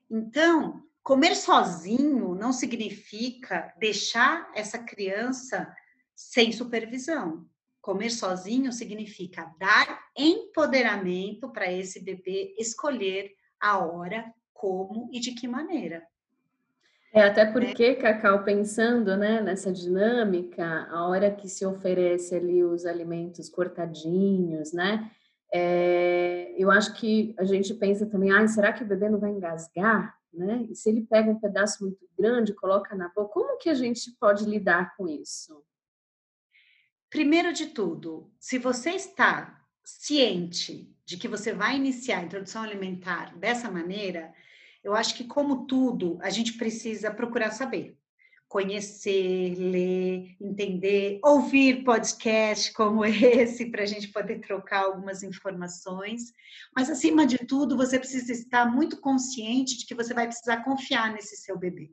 Então, 0.09 0.81
comer 1.03 1.35
sozinho 1.35 2.33
não 2.33 2.53
significa 2.53 3.73
deixar 3.77 4.49
essa 4.55 4.79
criança 4.79 5.67
sem 6.15 6.51
supervisão. 6.51 7.45
Comer 7.81 8.09
sozinho 8.09 8.71
significa 8.71 9.53
dar 9.59 9.99
empoderamento 10.17 11.49
para 11.49 11.71
esse 11.71 12.03
bebê 12.03 12.55
escolher 12.57 13.31
a 13.59 13.79
hora, 13.79 14.33
como 14.53 15.09
e 15.11 15.19
de 15.19 15.31
que 15.31 15.47
maneira. 15.47 16.03
É, 17.13 17.23
até 17.23 17.45
né? 17.45 17.51
porque, 17.51 17.95
Cacau, 17.95 18.43
pensando 18.43 19.17
né, 19.17 19.41
nessa 19.41 19.71
dinâmica, 19.71 20.87
a 20.91 21.07
hora 21.07 21.31
que 21.31 21.47
se 21.47 21.65
oferece 21.65 22.35
ali 22.35 22.63
os 22.63 22.85
alimentos 22.85 23.49
cortadinhos, 23.49 24.73
né? 24.73 25.09
É, 25.51 26.53
eu 26.57 26.69
acho 26.69 26.93
que 26.93 27.33
a 27.39 27.43
gente 27.43 27.73
pensa 27.73 28.05
também, 28.05 28.31
ah, 28.31 28.47
será 28.47 28.71
que 28.71 28.83
o 28.83 28.87
bebê 28.87 29.09
não 29.09 29.19
vai 29.19 29.31
engasgar? 29.31 30.15
Né? 30.31 30.67
E 30.69 30.75
se 30.75 30.89
ele 30.89 31.01
pega 31.01 31.31
um 31.31 31.39
pedaço 31.39 31.83
muito 31.83 32.07
grande, 32.17 32.53
coloca 32.53 32.95
na 32.95 33.09
boca, 33.09 33.33
como 33.33 33.57
que 33.57 33.69
a 33.69 33.73
gente 33.73 34.11
pode 34.19 34.45
lidar 34.45 34.95
com 34.95 35.07
isso? 35.07 35.63
Primeiro 37.09 37.51
de 37.51 37.67
tudo, 37.67 38.31
se 38.39 38.59
você 38.59 38.91
está 38.91 39.65
ciente 39.83 40.95
de 41.03 41.17
que 41.17 41.27
você 41.27 41.51
vai 41.51 41.75
iniciar 41.75 42.19
a 42.19 42.23
introdução 42.23 42.61
alimentar 42.61 43.35
dessa 43.35 43.71
maneira, 43.71 44.31
eu 44.83 44.93
acho 44.93 45.15
que, 45.15 45.23
como 45.23 45.65
tudo, 45.65 46.19
a 46.21 46.29
gente 46.29 46.53
precisa 46.53 47.09
procurar 47.09 47.49
saber. 47.49 47.97
Conhecer, 48.47 49.55
ler, 49.57 50.35
entender, 50.39 51.19
ouvir 51.23 51.83
podcast 51.83 52.71
como 52.73 53.03
esse, 53.05 53.65
para 53.71 53.83
a 53.83 53.87
gente 53.87 54.09
poder 54.09 54.39
trocar 54.41 54.83
algumas 54.83 55.23
informações. 55.23 56.31
Mas, 56.75 56.91
acima 56.91 57.25
de 57.25 57.39
tudo, 57.39 57.75
você 57.75 57.97
precisa 57.97 58.31
estar 58.31 58.65
muito 58.67 59.01
consciente 59.01 59.79
de 59.79 59.85
que 59.87 59.95
você 59.95 60.13
vai 60.13 60.27
precisar 60.27 60.63
confiar 60.63 61.11
nesse 61.11 61.35
seu 61.37 61.57
bebê. 61.57 61.91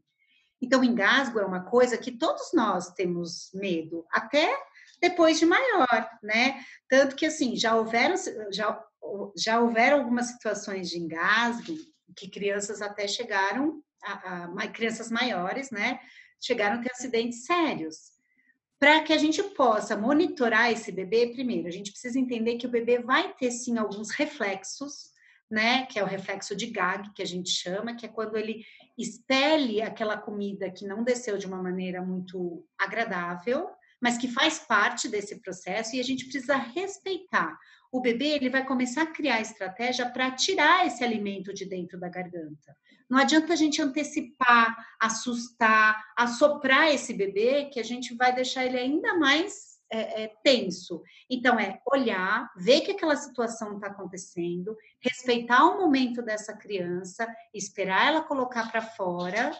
Então, 0.60 0.84
engasgo 0.84 1.38
é 1.38 1.44
uma 1.44 1.64
coisa 1.64 1.96
que 1.96 2.12
todos 2.12 2.50
nós 2.52 2.92
temos 2.92 3.50
medo, 3.54 4.04
até 4.10 4.54
depois 5.00 5.38
de 5.38 5.46
maior, 5.46 6.10
né? 6.22 6.64
Tanto 6.88 7.16
que, 7.16 7.26
assim, 7.26 7.56
já 7.56 7.74
houveram, 7.74 8.14
já, 8.52 8.84
já 9.36 9.60
houveram 9.60 9.98
algumas 9.98 10.26
situações 10.26 10.88
de 10.88 10.98
engasgo 10.98 11.74
que 12.16 12.28
crianças 12.28 12.80
até 12.80 13.06
chegaram, 13.06 13.82
a, 14.02 14.44
a, 14.44 14.68
crianças 14.68 15.10
maiores, 15.10 15.70
né? 15.70 16.00
Chegaram 16.40 16.76
a 16.76 16.82
ter 16.82 16.90
acidentes 16.92 17.44
sérios. 17.44 18.16
Para 18.78 19.02
que 19.02 19.12
a 19.12 19.18
gente 19.18 19.42
possa 19.42 19.96
monitorar 19.96 20.70
esse 20.70 20.92
bebê, 20.92 21.28
primeiro, 21.28 21.66
a 21.66 21.70
gente 21.70 21.90
precisa 21.90 22.18
entender 22.18 22.56
que 22.56 22.66
o 22.66 22.70
bebê 22.70 22.98
vai 22.98 23.32
ter 23.34 23.50
sim 23.50 23.78
alguns 23.78 24.10
reflexos, 24.10 25.10
né? 25.50 25.86
Que 25.86 25.98
é 25.98 26.04
o 26.04 26.06
reflexo 26.06 26.54
de 26.54 26.66
gag, 26.66 27.12
que 27.14 27.22
a 27.22 27.26
gente 27.26 27.50
chama, 27.50 27.94
que 27.94 28.06
é 28.06 28.08
quando 28.08 28.36
ele 28.36 28.64
expele 28.98 29.82
aquela 29.82 30.16
comida 30.16 30.70
que 30.70 30.86
não 30.86 31.04
desceu 31.04 31.38
de 31.38 31.46
uma 31.46 31.62
maneira 31.62 32.02
muito 32.02 32.66
agradável, 32.78 33.70
mas 34.00 34.18
que 34.18 34.28
faz 34.28 34.58
parte 34.58 35.08
desse 35.08 35.40
processo 35.40 35.96
e 35.96 36.00
a 36.00 36.04
gente 36.04 36.24
precisa 36.24 36.56
respeitar. 36.56 37.56
O 37.90 38.00
bebê 38.00 38.28
ele 38.28 38.50
vai 38.50 38.64
começar 38.64 39.02
a 39.02 39.12
criar 39.12 39.40
estratégia 39.40 40.10
para 40.10 40.30
tirar 40.32 40.86
esse 40.86 41.02
alimento 41.02 41.52
de 41.52 41.64
dentro 41.64 41.98
da 41.98 42.08
garganta. 42.08 42.76
Não 43.08 43.18
adianta 43.18 43.52
a 43.52 43.56
gente 43.56 43.80
antecipar, 43.80 44.76
assustar, 45.00 46.04
assoprar 46.16 46.88
esse 46.88 47.14
bebê, 47.14 47.66
que 47.66 47.78
a 47.78 47.84
gente 47.84 48.14
vai 48.14 48.34
deixar 48.34 48.66
ele 48.66 48.78
ainda 48.78 49.16
mais 49.16 49.76
é, 49.90 50.24
é, 50.24 50.32
tenso. 50.42 51.02
Então, 51.30 51.58
é 51.58 51.80
olhar, 51.90 52.50
ver 52.56 52.80
que 52.80 52.90
aquela 52.90 53.14
situação 53.14 53.76
está 53.76 53.86
acontecendo, 53.86 54.76
respeitar 55.00 55.64
o 55.64 55.78
momento 55.78 56.20
dessa 56.20 56.56
criança, 56.56 57.26
esperar 57.54 58.08
ela 58.08 58.22
colocar 58.22 58.70
para 58.70 58.82
fora 58.82 59.52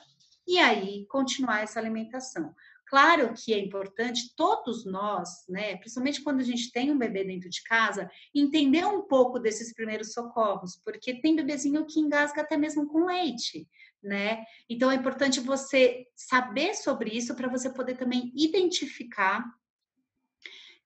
e 0.46 0.58
aí 0.58 1.06
continuar 1.06 1.62
essa 1.62 1.78
alimentação. 1.78 2.54
Claro 2.86 3.34
que 3.34 3.52
é 3.52 3.58
importante 3.58 4.32
todos 4.36 4.84
nós, 4.84 5.44
né, 5.48 5.76
principalmente 5.76 6.22
quando 6.22 6.40
a 6.40 6.44
gente 6.44 6.70
tem 6.70 6.92
um 6.92 6.98
bebê 6.98 7.24
dentro 7.24 7.50
de 7.50 7.60
casa, 7.64 8.08
entender 8.32 8.86
um 8.86 9.02
pouco 9.02 9.40
desses 9.40 9.74
primeiros 9.74 10.12
socorros, 10.12 10.80
porque 10.84 11.20
tem 11.20 11.34
bebezinho 11.34 11.84
que 11.84 11.98
engasga 11.98 12.42
até 12.42 12.56
mesmo 12.56 12.86
com 12.86 13.06
leite, 13.06 13.68
né? 14.00 14.44
Então 14.70 14.88
é 14.88 14.94
importante 14.94 15.40
você 15.40 16.06
saber 16.14 16.74
sobre 16.74 17.10
isso 17.10 17.34
para 17.34 17.48
você 17.48 17.68
poder 17.70 17.96
também 17.96 18.32
identificar 18.36 19.44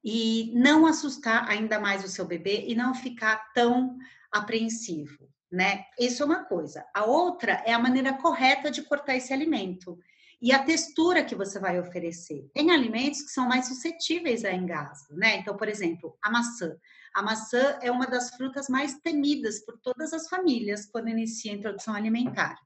e 0.02 0.50
não 0.54 0.86
assustar 0.86 1.46
ainda 1.50 1.78
mais 1.78 2.02
o 2.02 2.08
seu 2.08 2.24
bebê 2.24 2.64
e 2.66 2.74
não 2.74 2.94
ficar 2.94 3.52
tão 3.52 3.98
apreensivo, 4.32 5.28
né? 5.52 5.84
Isso 5.98 6.22
é 6.22 6.26
uma 6.26 6.44
coisa. 6.44 6.86
A 6.94 7.04
outra 7.04 7.62
é 7.66 7.74
a 7.74 7.78
maneira 7.78 8.14
correta 8.14 8.70
de 8.70 8.80
cortar 8.82 9.16
esse 9.16 9.34
alimento 9.34 9.98
e 10.40 10.52
a 10.52 10.62
textura 10.62 11.24
que 11.24 11.34
você 11.34 11.58
vai 11.58 11.78
oferecer. 11.78 12.48
Tem 12.54 12.70
alimentos 12.70 13.22
que 13.22 13.30
são 13.30 13.46
mais 13.46 13.68
suscetíveis 13.68 14.44
a 14.44 14.52
engasgo, 14.52 15.14
né? 15.14 15.36
Então, 15.36 15.56
por 15.56 15.68
exemplo, 15.68 16.16
a 16.22 16.30
maçã. 16.30 16.74
A 17.14 17.22
maçã 17.22 17.78
é 17.82 17.90
uma 17.90 18.06
das 18.06 18.30
frutas 18.30 18.68
mais 18.68 18.94
temidas 19.00 19.64
por 19.64 19.78
todas 19.78 20.12
as 20.12 20.28
famílias 20.28 20.86
quando 20.86 21.08
inicia 21.08 21.52
a 21.52 21.56
introdução 21.56 21.94
alimentar. 21.94 22.56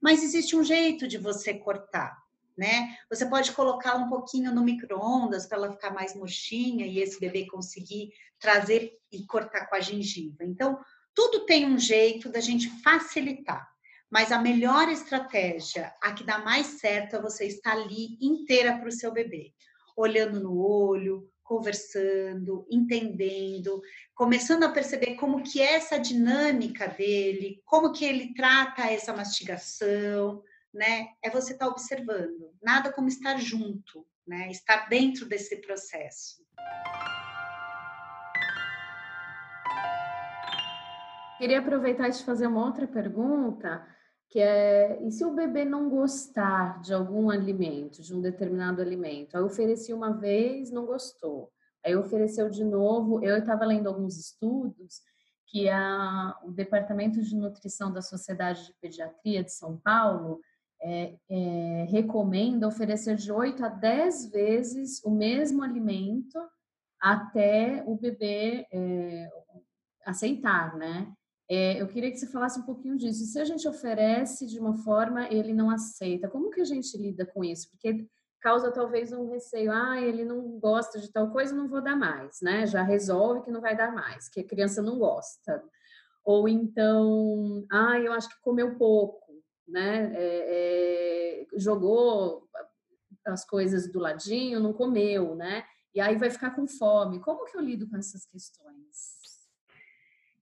Mas 0.00 0.22
existe 0.22 0.54
um 0.54 0.62
jeito 0.62 1.08
de 1.08 1.18
você 1.18 1.54
cortar, 1.54 2.16
né? 2.56 2.96
Você 3.10 3.26
pode 3.26 3.50
colocar 3.52 3.96
um 3.96 4.08
pouquinho 4.08 4.54
no 4.54 4.62
micro-ondas 4.62 5.46
para 5.46 5.58
ela 5.58 5.72
ficar 5.72 5.90
mais 5.90 6.14
murchinha 6.14 6.86
e 6.86 7.00
esse 7.00 7.18
bebê 7.18 7.46
conseguir 7.46 8.12
trazer 8.38 8.92
e 9.10 9.26
cortar 9.26 9.66
com 9.66 9.74
a 9.74 9.80
gengiva. 9.80 10.44
Então, 10.44 10.78
tudo 11.12 11.46
tem 11.46 11.66
um 11.66 11.78
jeito 11.78 12.28
da 12.28 12.38
gente 12.38 12.70
facilitar. 12.80 13.68
Mas 14.10 14.32
a 14.32 14.38
melhor 14.38 14.88
estratégia, 14.88 15.94
a 16.02 16.12
que 16.12 16.24
dá 16.24 16.38
mais 16.38 16.66
certo, 16.66 17.16
é 17.16 17.20
você 17.20 17.46
estar 17.46 17.72
ali 17.72 18.16
inteira 18.20 18.78
para 18.78 18.88
o 18.88 18.92
seu 18.92 19.12
bebê, 19.12 19.52
olhando 19.94 20.40
no 20.40 20.58
olho, 20.58 21.30
conversando, 21.42 22.66
entendendo, 22.70 23.82
começando 24.14 24.64
a 24.64 24.70
perceber 24.70 25.14
como 25.14 25.42
que 25.42 25.60
é 25.60 25.74
essa 25.74 25.98
dinâmica 25.98 26.88
dele, 26.88 27.62
como 27.66 27.92
que 27.92 28.04
ele 28.04 28.32
trata 28.34 28.90
essa 28.90 29.14
mastigação, 29.14 30.42
né? 30.72 31.08
É 31.22 31.28
você 31.28 31.52
estar 31.52 31.68
observando. 31.68 32.52
Nada 32.62 32.92
como 32.92 33.08
estar 33.08 33.38
junto, 33.38 34.06
né? 34.26 34.50
Estar 34.50 34.88
dentro 34.88 35.26
desse 35.26 35.56
processo. 35.56 36.42
Queria 41.38 41.60
aproveitar 41.60 42.08
e 42.08 42.12
te 42.12 42.24
fazer 42.24 42.46
uma 42.46 42.64
outra 42.64 42.86
pergunta 42.86 43.86
que 44.30 44.40
é, 44.40 45.02
e 45.02 45.10
se 45.10 45.24
o 45.24 45.34
bebê 45.34 45.64
não 45.64 45.88
gostar 45.88 46.80
de 46.82 46.92
algum 46.92 47.30
alimento, 47.30 48.02
de 48.02 48.14
um 48.14 48.20
determinado 48.20 48.82
alimento? 48.82 49.36
Aí 49.36 49.42
ofereci 49.42 49.92
uma 49.92 50.12
vez, 50.12 50.70
não 50.70 50.84
gostou. 50.84 51.50
Aí 51.84 51.96
ofereceu 51.96 52.50
de 52.50 52.62
novo. 52.62 53.24
Eu 53.24 53.38
estava 53.38 53.64
lendo 53.64 53.88
alguns 53.88 54.18
estudos 54.18 55.00
que 55.46 55.68
a, 55.68 56.38
o 56.44 56.50
Departamento 56.50 57.22
de 57.22 57.34
Nutrição 57.34 57.90
da 57.90 58.02
Sociedade 58.02 58.66
de 58.66 58.74
Pediatria 58.80 59.42
de 59.42 59.52
São 59.52 59.78
Paulo 59.78 60.40
é, 60.80 61.16
é, 61.28 61.86
recomenda 61.88 62.68
oferecer 62.68 63.16
de 63.16 63.32
8 63.32 63.64
a 63.64 63.68
10 63.68 64.30
vezes 64.30 65.02
o 65.04 65.10
mesmo 65.10 65.62
alimento 65.62 66.38
até 67.00 67.82
o 67.86 67.96
bebê 67.96 68.66
é, 68.70 69.30
aceitar, 70.04 70.76
né? 70.76 71.12
É, 71.50 71.80
eu 71.80 71.88
queria 71.88 72.10
que 72.10 72.18
você 72.18 72.26
falasse 72.26 72.58
um 72.60 72.64
pouquinho 72.64 72.96
disso. 72.96 73.24
Se 73.24 73.40
a 73.40 73.44
gente 73.44 73.66
oferece 73.66 74.46
de 74.46 74.58
uma 74.58 74.74
forma, 74.74 75.26
ele 75.32 75.54
não 75.54 75.70
aceita, 75.70 76.28
como 76.28 76.50
que 76.50 76.60
a 76.60 76.64
gente 76.64 76.96
lida 76.98 77.24
com 77.24 77.42
isso? 77.42 77.70
Porque 77.70 78.06
causa 78.40 78.70
talvez 78.70 79.12
um 79.12 79.30
receio, 79.30 79.72
ah, 79.72 80.00
ele 80.00 80.24
não 80.24 80.58
gosta 80.58 81.00
de 81.00 81.10
tal 81.10 81.30
coisa, 81.30 81.54
não 81.54 81.68
vou 81.68 81.80
dar 81.80 81.96
mais, 81.96 82.40
né? 82.40 82.66
Já 82.66 82.82
resolve 82.82 83.42
que 83.42 83.50
não 83.50 83.60
vai 83.60 83.76
dar 83.76 83.92
mais, 83.92 84.28
que 84.28 84.40
a 84.40 84.46
criança 84.46 84.82
não 84.82 84.98
gosta. 84.98 85.62
Ou 86.24 86.48
então, 86.48 87.66
ah, 87.72 87.98
eu 87.98 88.12
acho 88.12 88.28
que 88.28 88.40
comeu 88.42 88.76
pouco, 88.76 89.42
né? 89.66 90.12
É, 90.14 91.42
é, 91.42 91.46
jogou 91.54 92.46
as 93.24 93.44
coisas 93.44 93.90
do 93.90 93.98
ladinho, 93.98 94.60
não 94.60 94.72
comeu, 94.72 95.34
né? 95.34 95.64
E 95.94 96.00
aí 96.00 96.16
vai 96.16 96.30
ficar 96.30 96.50
com 96.50 96.66
fome. 96.66 97.20
Como 97.20 97.44
que 97.44 97.56
eu 97.56 97.60
lido 97.60 97.88
com 97.88 97.96
essas 97.96 98.24
questões? 98.24 99.17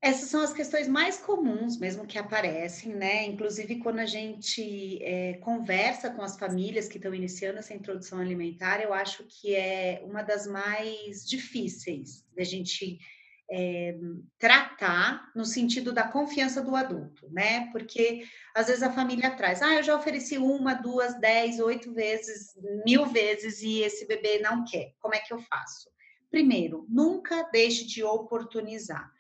Essas 0.00 0.29
são 0.29 0.43
as 0.43 0.53
questões 0.53 0.87
mais 0.87 1.19
comuns 1.19 1.79
mesmo 1.79 2.07
que 2.07 2.19
aparecem, 2.19 2.95
né? 2.95 3.25
Inclusive 3.25 3.76
quando 3.76 3.99
a 3.99 4.07
gente 4.07 5.03
é, 5.03 5.35
conversa 5.38 6.11
com 6.11 6.23
as 6.23 6.38
famílias 6.38 6.87
que 6.87 6.99
estão 6.99 7.15
iniciando 7.15 7.59
essa 7.59 7.75
introdução 7.75 8.21
alimentar, 8.21 8.81
eu 8.83 8.93
acho 8.93 9.25
que 9.25 9.55
é 9.55 10.03
uma 10.05 10.23
das 10.23 10.47
mais 10.47 11.26
difíceis 11.26 12.25
da 12.37 12.45
gente 12.45 12.99
é, 13.50 13.97
tratar 14.38 15.31
no 15.35 15.45
sentido 15.45 15.93
da 15.93 16.07
confiança 16.07 16.61
do 16.61 16.75
adulto, 16.75 17.29
né? 17.31 17.71
Porque 17.73 18.25
às 18.55 18.67
vezes 18.67 18.83
a 18.83 18.93
família 18.93 19.31
traz, 19.31 19.62
ah, 19.62 19.75
eu 19.75 19.83
já 19.83 19.97
ofereci 19.97 20.37
uma, 20.37 20.75
duas, 20.75 21.19
dez, 21.19 21.61
oito 21.61 21.93
vezes, 21.93 22.55
mil 22.85 23.07
vezes 23.07 23.62
e 23.62 23.81
esse 23.81 24.07
bebê 24.07 24.41
não 24.41 24.65
quer. 24.65 24.93
Como 24.99 25.15
é 25.15 25.21
que 25.21 25.33
eu 25.33 25.38
faço? 25.38 25.88
Primeiro, 26.31 26.85
nunca 26.88 27.49
deixe 27.53 27.87
de 27.87 28.03
oportunizar. 28.03 29.11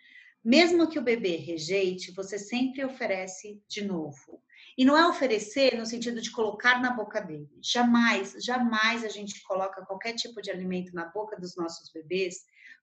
Mesmo 0.46 0.88
que 0.88 0.96
o 0.96 1.02
bebê 1.02 1.34
rejeite, 1.38 2.12
você 2.12 2.38
sempre 2.38 2.84
oferece 2.84 3.60
de 3.68 3.84
novo. 3.84 4.40
E 4.78 4.84
não 4.84 4.96
é 4.96 5.04
oferecer 5.08 5.76
no 5.76 5.84
sentido 5.84 6.20
de 6.20 6.30
colocar 6.30 6.80
na 6.80 6.92
boca 6.92 7.20
dele. 7.20 7.50
Jamais, 7.60 8.32
jamais 8.44 9.04
a 9.04 9.08
gente 9.08 9.42
coloca 9.42 9.84
qualquer 9.84 10.12
tipo 10.12 10.40
de 10.40 10.48
alimento 10.48 10.94
na 10.94 11.06
boca 11.06 11.36
dos 11.36 11.56
nossos 11.56 11.90
bebês, 11.90 12.36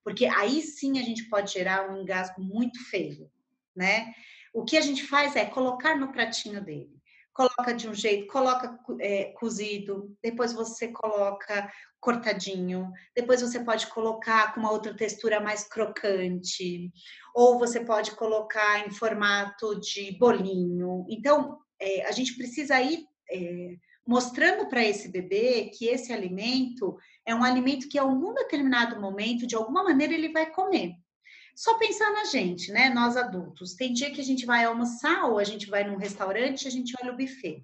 porque 0.03 0.25
aí 0.25 0.61
sim 0.61 0.99
a 0.99 1.03
gente 1.03 1.29
pode 1.29 1.53
gerar 1.53 1.89
um 1.89 2.01
engasgo 2.01 2.41
muito 2.43 2.83
feio, 2.89 3.31
né? 3.73 4.13
O 4.53 4.65
que 4.65 4.75
a 4.75 4.81
gente 4.81 5.07
faz 5.07 5.37
é 5.37 5.45
colocar 5.45 5.95
no 5.95 6.11
pratinho 6.11 6.61
dele 6.61 7.01
coloca 7.33 7.73
de 7.73 7.89
um 7.89 7.93
jeito, 7.93 8.31
coloca 8.31 8.79
é, 8.99 9.25
cozido, 9.37 10.15
depois 10.21 10.53
você 10.53 10.89
coloca 10.89 11.71
cortadinho, 11.99 12.91
depois 13.15 13.41
você 13.41 13.59
pode 13.59 13.87
colocar 13.87 14.53
com 14.53 14.59
uma 14.59 14.71
outra 14.71 14.95
textura 14.95 15.39
mais 15.39 15.67
crocante, 15.67 16.91
ou 17.33 17.57
você 17.57 17.79
pode 17.79 18.11
colocar 18.11 18.85
em 18.85 18.91
formato 18.91 19.79
de 19.79 20.17
bolinho. 20.17 21.05
Então, 21.09 21.59
é, 21.79 22.05
a 22.05 22.11
gente 22.11 22.35
precisa 22.35 22.79
ir 22.81 23.05
é, 23.31 23.75
mostrando 24.05 24.67
para 24.67 24.83
esse 24.83 25.07
bebê 25.09 25.71
que 25.73 25.87
esse 25.87 26.11
alimento 26.11 26.97
é 27.25 27.33
um 27.33 27.43
alimento 27.43 27.87
que, 27.87 27.97
em 27.97 28.01
algum 28.01 28.33
determinado 28.33 28.99
momento, 28.99 29.47
de 29.47 29.55
alguma 29.55 29.83
maneira, 29.83 30.13
ele 30.13 30.31
vai 30.31 30.51
comer. 30.51 30.93
Só 31.55 31.77
pensar 31.77 32.11
na 32.11 32.25
gente, 32.25 32.71
né? 32.71 32.89
Nós 32.89 33.15
adultos. 33.15 33.75
Tem 33.75 33.93
dia 33.93 34.11
que 34.11 34.21
a 34.21 34.23
gente 34.23 34.45
vai 34.45 34.65
almoçar 34.65 35.25
ou 35.25 35.37
a 35.37 35.43
gente 35.43 35.69
vai 35.69 35.83
num 35.83 35.97
restaurante 35.97 36.63
e 36.63 36.67
a 36.67 36.71
gente 36.71 36.93
olha 37.01 37.13
o 37.13 37.17
buffet. 37.17 37.63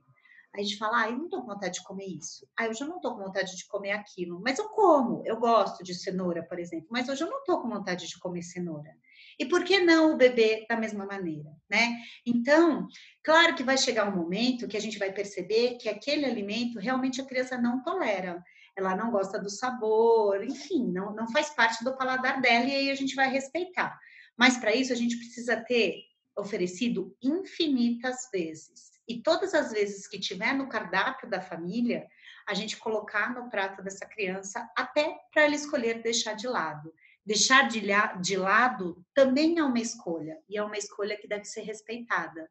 Aí 0.53 0.61
a 0.61 0.63
gente 0.63 0.77
fala, 0.77 1.03
ah, 1.03 1.09
eu 1.09 1.17
não 1.17 1.29
tô 1.29 1.41
com 1.41 1.47
vontade 1.47 1.75
de 1.75 1.83
comer 1.83 2.05
isso. 2.05 2.47
Ah, 2.57 2.65
eu 2.65 2.73
já 2.73 2.85
não 2.85 2.99
tô 2.99 3.13
com 3.13 3.23
vontade 3.23 3.55
de 3.55 3.67
comer 3.67 3.91
aquilo. 3.91 4.41
Mas 4.43 4.57
eu 4.57 4.69
como, 4.69 5.23
eu 5.25 5.37
gosto 5.37 5.83
de 5.83 5.93
cenoura, 5.93 6.43
por 6.43 6.59
exemplo. 6.59 6.87
Mas 6.89 7.07
hoje 7.07 7.23
eu 7.23 7.29
não 7.29 7.43
tô 7.43 7.61
com 7.61 7.69
vontade 7.69 8.07
de 8.07 8.19
comer 8.19 8.41
cenoura. 8.41 8.91
E 9.39 9.45
por 9.45 9.63
que 9.63 9.79
não 9.79 10.13
o 10.13 10.17
bebê 10.17 10.65
da 10.67 10.75
mesma 10.75 11.05
maneira, 11.05 11.49
né? 11.69 11.97
Então, 12.25 12.87
claro 13.23 13.55
que 13.55 13.63
vai 13.63 13.77
chegar 13.77 14.09
um 14.11 14.15
momento 14.15 14.67
que 14.67 14.75
a 14.75 14.81
gente 14.81 14.99
vai 14.99 15.11
perceber 15.11 15.77
que 15.77 15.87
aquele 15.87 16.25
alimento 16.25 16.79
realmente 16.79 17.21
a 17.21 17.25
criança 17.25 17.57
não 17.57 17.81
tolera 17.81 18.43
ela 18.79 18.95
não 18.95 19.11
gosta 19.11 19.37
do 19.37 19.49
sabor, 19.49 20.43
enfim, 20.43 20.91
não, 20.91 21.13
não 21.13 21.29
faz 21.31 21.49
parte 21.49 21.83
do 21.83 21.95
paladar 21.95 22.41
dela 22.41 22.65
e 22.65 22.75
aí 22.75 22.89
a 22.89 22.95
gente 22.95 23.15
vai 23.15 23.29
respeitar. 23.29 23.99
Mas 24.37 24.57
para 24.57 24.73
isso 24.73 24.91
a 24.91 24.95
gente 24.95 25.17
precisa 25.17 25.57
ter 25.57 26.03
oferecido 26.35 27.15
infinitas 27.21 28.29
vezes. 28.31 28.89
E 29.07 29.21
todas 29.21 29.53
as 29.53 29.71
vezes 29.71 30.07
que 30.07 30.19
tiver 30.19 30.53
no 30.53 30.69
cardápio 30.69 31.29
da 31.29 31.41
família, 31.41 32.07
a 32.47 32.53
gente 32.53 32.77
colocar 32.77 33.33
no 33.33 33.49
prato 33.49 33.83
dessa 33.83 34.05
criança 34.05 34.67
até 34.75 35.17
para 35.31 35.43
ela 35.43 35.55
escolher 35.55 36.01
deixar 36.01 36.33
de 36.33 36.47
lado. 36.47 36.93
Deixar 37.25 37.67
de, 37.67 37.81
de 38.21 38.37
lado 38.37 39.05
também 39.13 39.59
é 39.59 39.63
uma 39.63 39.79
escolha, 39.79 40.37
e 40.47 40.57
é 40.57 40.63
uma 40.63 40.77
escolha 40.77 41.17
que 41.17 41.27
deve 41.27 41.45
ser 41.45 41.61
respeitada. 41.61 42.49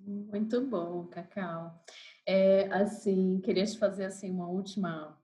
Muito 0.00 0.60
bom, 0.66 1.06
Cacau. 1.08 1.82
É, 2.26 2.72
assim, 2.72 3.40
queria 3.40 3.64
te 3.64 3.78
fazer 3.78 4.04
assim 4.04 4.30
uma 4.30 4.48
última 4.48 5.18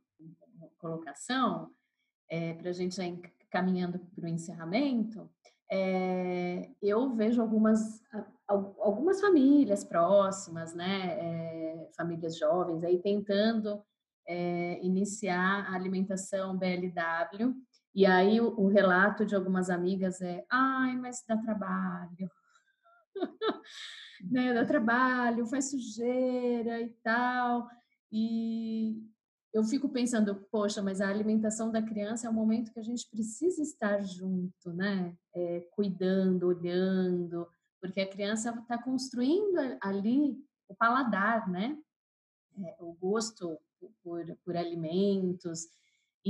colocação 0.79 1.71
é, 2.29 2.55
para 2.55 2.71
a 2.71 2.73
gente 2.73 2.97
já 2.97 3.05
caminhando 3.51 3.99
para 3.99 4.25
o 4.25 4.29
encerramento. 4.29 5.31
É, 5.71 6.71
eu 6.83 7.15
vejo 7.15 7.43
algumas 7.43 8.03
algumas 8.47 9.21
famílias 9.21 9.85
próximas, 9.85 10.75
né, 10.75 11.19
é, 11.21 11.91
famílias 11.95 12.39
jovens 12.39 12.83
aí 12.83 12.99
tentando 12.99 13.83
iniciar 14.83 15.67
a 15.71 15.75
alimentação 15.75 16.57
BLW 16.57 17.55
e 17.95 18.07
aí 18.07 18.41
o, 18.41 18.59
o 18.61 18.69
relato 18.69 19.25
de 19.27 19.35
algumas 19.35 19.71
amigas 19.71 20.21
é, 20.21 20.45
ai, 20.51 20.95
mas 20.97 21.25
dá 21.27 21.37
trabalho. 21.37 22.31
né, 24.31 24.55
dá 24.55 24.65
trabalho, 24.65 25.47
faz 25.47 25.71
sujeira 25.71 26.81
e 26.81 26.91
tal. 27.03 27.69
E 28.11 29.03
eu 29.53 29.65
fico 29.65 29.89
pensando, 29.89 30.35
poxa, 30.51 30.83
mas 30.83 31.01
a 31.01 31.09
alimentação 31.09 31.71
da 31.71 31.83
criança 31.83 32.27
é 32.27 32.31
um 32.31 32.35
momento 32.35 32.73
que 32.73 32.81
a 32.81 32.83
gente 32.83 33.09
precisa 33.11 33.63
estar 33.63 34.03
junto, 34.03 34.73
né? 34.73 35.17
É, 35.35 35.61
cuidando, 35.73 36.47
olhando, 36.47 37.49
porque 37.81 38.01
a 38.01 38.09
criança 38.09 38.51
está 38.51 38.83
construindo 38.83 39.59
ali 39.81 40.37
o 40.69 40.75
paladar, 40.75 41.49
né? 41.49 41.79
É, 42.65 42.77
o 42.81 42.93
gosto 42.93 43.59
por, 44.03 44.25
por 44.45 44.57
alimentos. 44.57 45.67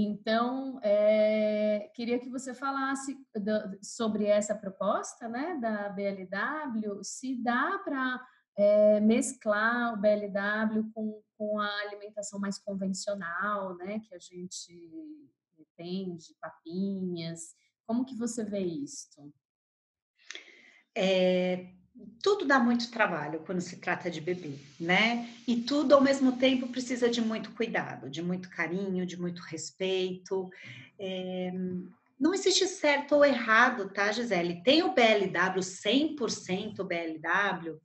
Então, 0.01 0.79
é, 0.83 1.91
queria 1.95 2.21
que 2.21 2.29
você 2.29 2.55
falasse 2.55 3.19
do, 3.35 3.79
sobre 3.83 4.27
essa 4.27 4.55
proposta 4.55 5.29
né, 5.29 5.59
da 5.61 5.89
BLW, 5.89 7.03
se 7.03 7.35
dá 7.43 7.81
para 7.85 8.25
é, 8.57 9.01
mesclar 9.01 9.95
o 9.95 9.97
BLW 9.97 10.91
com, 10.95 11.21
com 11.37 11.59
a 11.59 11.81
alimentação 11.81 12.39
mais 12.39 12.59
convencional, 12.59 13.77
né, 13.77 13.99
que 14.01 14.15
a 14.15 14.19
gente 14.21 14.89
tem 15.77 16.17
de 16.17 16.35
papinhas. 16.41 17.57
Como 17.85 18.05
que 18.05 18.15
você 18.15 18.45
vê 18.45 18.61
isso? 18.61 19.33
É, 20.97 21.75
tudo 22.23 22.45
dá 22.45 22.59
muito 22.59 22.91
trabalho 22.91 23.41
quando 23.47 23.61
se 23.61 23.77
trata 23.77 24.11
de 24.11 24.21
bebê, 24.21 24.55
né? 24.79 25.29
E 25.47 25.57
tudo 25.57 25.95
ao 25.95 26.01
mesmo 26.01 26.33
tempo 26.33 26.69
precisa 26.69 27.09
de 27.09 27.21
muito 27.21 27.53
cuidado, 27.53 28.11
de 28.11 28.23
muito 28.23 28.49
carinho, 28.51 29.07
de 29.07 29.21
muito 29.21 29.41
respeito. 29.43 30.51
É... 30.99 31.53
Não 32.19 32.35
existe 32.35 32.67
certo 32.67 33.15
ou 33.15 33.25
errado, 33.25 33.89
tá, 33.91 34.11
Gisele? 34.11 34.63
Tem 34.63 34.83
o 34.83 34.93
BLW, 34.93 35.61
100% 35.61 36.85
BLW, 36.85 37.79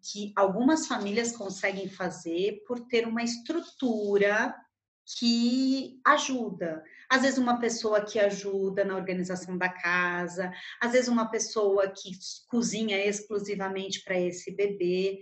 que 0.00 0.32
algumas 0.34 0.86
famílias 0.86 1.36
conseguem 1.36 1.88
fazer 1.88 2.62
por 2.66 2.80
ter 2.80 3.06
uma 3.06 3.22
estrutura 3.22 4.54
que 5.06 6.00
ajuda. 6.04 6.82
Às 7.08 7.22
vezes, 7.22 7.38
uma 7.38 7.60
pessoa 7.60 8.04
que 8.04 8.18
ajuda 8.18 8.84
na 8.84 8.96
organização 8.96 9.56
da 9.56 9.68
casa, 9.68 10.52
às 10.80 10.92
vezes, 10.92 11.08
uma 11.08 11.30
pessoa 11.30 11.88
que 11.88 12.10
cozinha 12.48 13.04
exclusivamente 13.06 14.02
para 14.02 14.18
esse 14.18 14.50
bebê. 14.50 15.20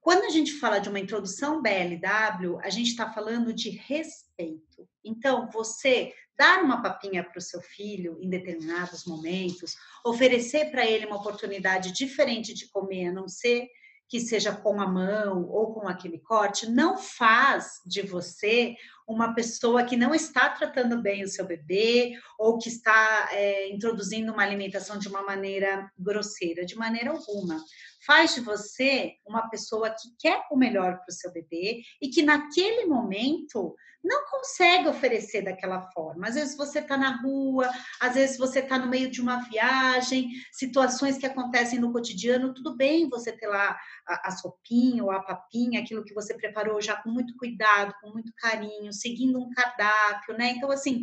Quando 0.00 0.24
a 0.24 0.30
gente 0.30 0.52
fala 0.52 0.78
de 0.78 0.88
uma 0.88 1.00
introdução 1.00 1.60
BLW, 1.60 2.60
a 2.62 2.70
gente 2.70 2.90
está 2.90 3.12
falando 3.12 3.52
de 3.52 3.70
respeito. 3.70 4.88
Então, 5.04 5.50
você 5.50 6.12
dar 6.38 6.62
uma 6.62 6.82
papinha 6.82 7.24
para 7.24 7.38
o 7.38 7.42
seu 7.42 7.60
filho 7.60 8.18
em 8.20 8.28
determinados 8.28 9.04
momentos, 9.04 9.74
oferecer 10.04 10.70
para 10.70 10.86
ele 10.86 11.06
uma 11.06 11.16
oportunidade 11.16 11.92
diferente 11.92 12.54
de 12.54 12.68
comer, 12.68 13.08
a 13.08 13.12
não 13.12 13.26
ser 13.26 13.68
que 14.08 14.20
seja 14.20 14.52
com 14.52 14.80
a 14.80 14.86
mão 14.86 15.48
ou 15.48 15.74
com 15.74 15.88
aquele 15.88 16.18
corte, 16.18 16.70
não 16.70 16.96
faz 16.96 17.80
de 17.84 18.02
você 18.02 18.76
uma 19.06 19.34
pessoa 19.34 19.84
que 19.84 19.96
não 19.96 20.14
está 20.14 20.48
tratando 20.48 21.00
bem 21.00 21.22
o 21.22 21.28
seu 21.28 21.46
bebê 21.46 22.18
ou 22.38 22.58
que 22.58 22.68
está 22.68 23.28
é, 23.32 23.68
introduzindo 23.68 24.32
uma 24.32 24.42
alimentação 24.42 24.98
de 24.98 25.08
uma 25.08 25.22
maneira 25.22 25.90
grosseira, 25.98 26.64
de 26.64 26.76
maneira 26.76 27.10
alguma. 27.10 27.62
Faz 28.06 28.34
de 28.34 28.40
você 28.40 29.14
uma 29.26 29.48
pessoa 29.48 29.90
que 29.90 30.08
quer 30.18 30.42
o 30.50 30.56
melhor 30.56 30.98
para 30.98 31.10
o 31.10 31.12
seu 31.12 31.32
bebê 31.32 31.82
e 32.00 32.08
que 32.08 32.22
naquele 32.22 32.86
momento 32.86 33.74
não 34.06 34.24
consegue 34.26 34.88
oferecer 34.88 35.42
daquela 35.42 35.90
forma. 35.90 36.28
Às 36.28 36.36
vezes 36.36 36.56
você 36.56 36.78
está 36.78 36.96
na 36.96 37.20
rua, 37.20 37.68
às 38.00 38.14
vezes 38.14 38.38
você 38.38 38.60
está 38.60 38.78
no 38.78 38.86
meio 38.86 39.10
de 39.10 39.20
uma 39.20 39.40
viagem, 39.48 40.30
situações 40.52 41.18
que 41.18 41.26
acontecem 41.26 41.80
no 41.80 41.92
cotidiano, 41.92 42.54
tudo 42.54 42.76
bem 42.76 43.08
você 43.08 43.32
ter 43.32 43.48
lá 43.48 43.76
a, 44.06 44.28
a 44.28 44.30
sopinha 44.30 45.02
ou 45.02 45.10
a 45.10 45.20
papinha, 45.20 45.80
aquilo 45.80 46.04
que 46.04 46.14
você 46.14 46.34
preparou 46.34 46.80
já 46.80 46.96
com 46.96 47.10
muito 47.10 47.36
cuidado, 47.36 47.94
com 48.00 48.10
muito 48.10 48.32
carinho, 48.36 48.92
seguindo 48.92 49.40
um 49.40 49.50
cardápio, 49.50 50.36
né? 50.38 50.50
Então, 50.50 50.70
assim, 50.70 51.02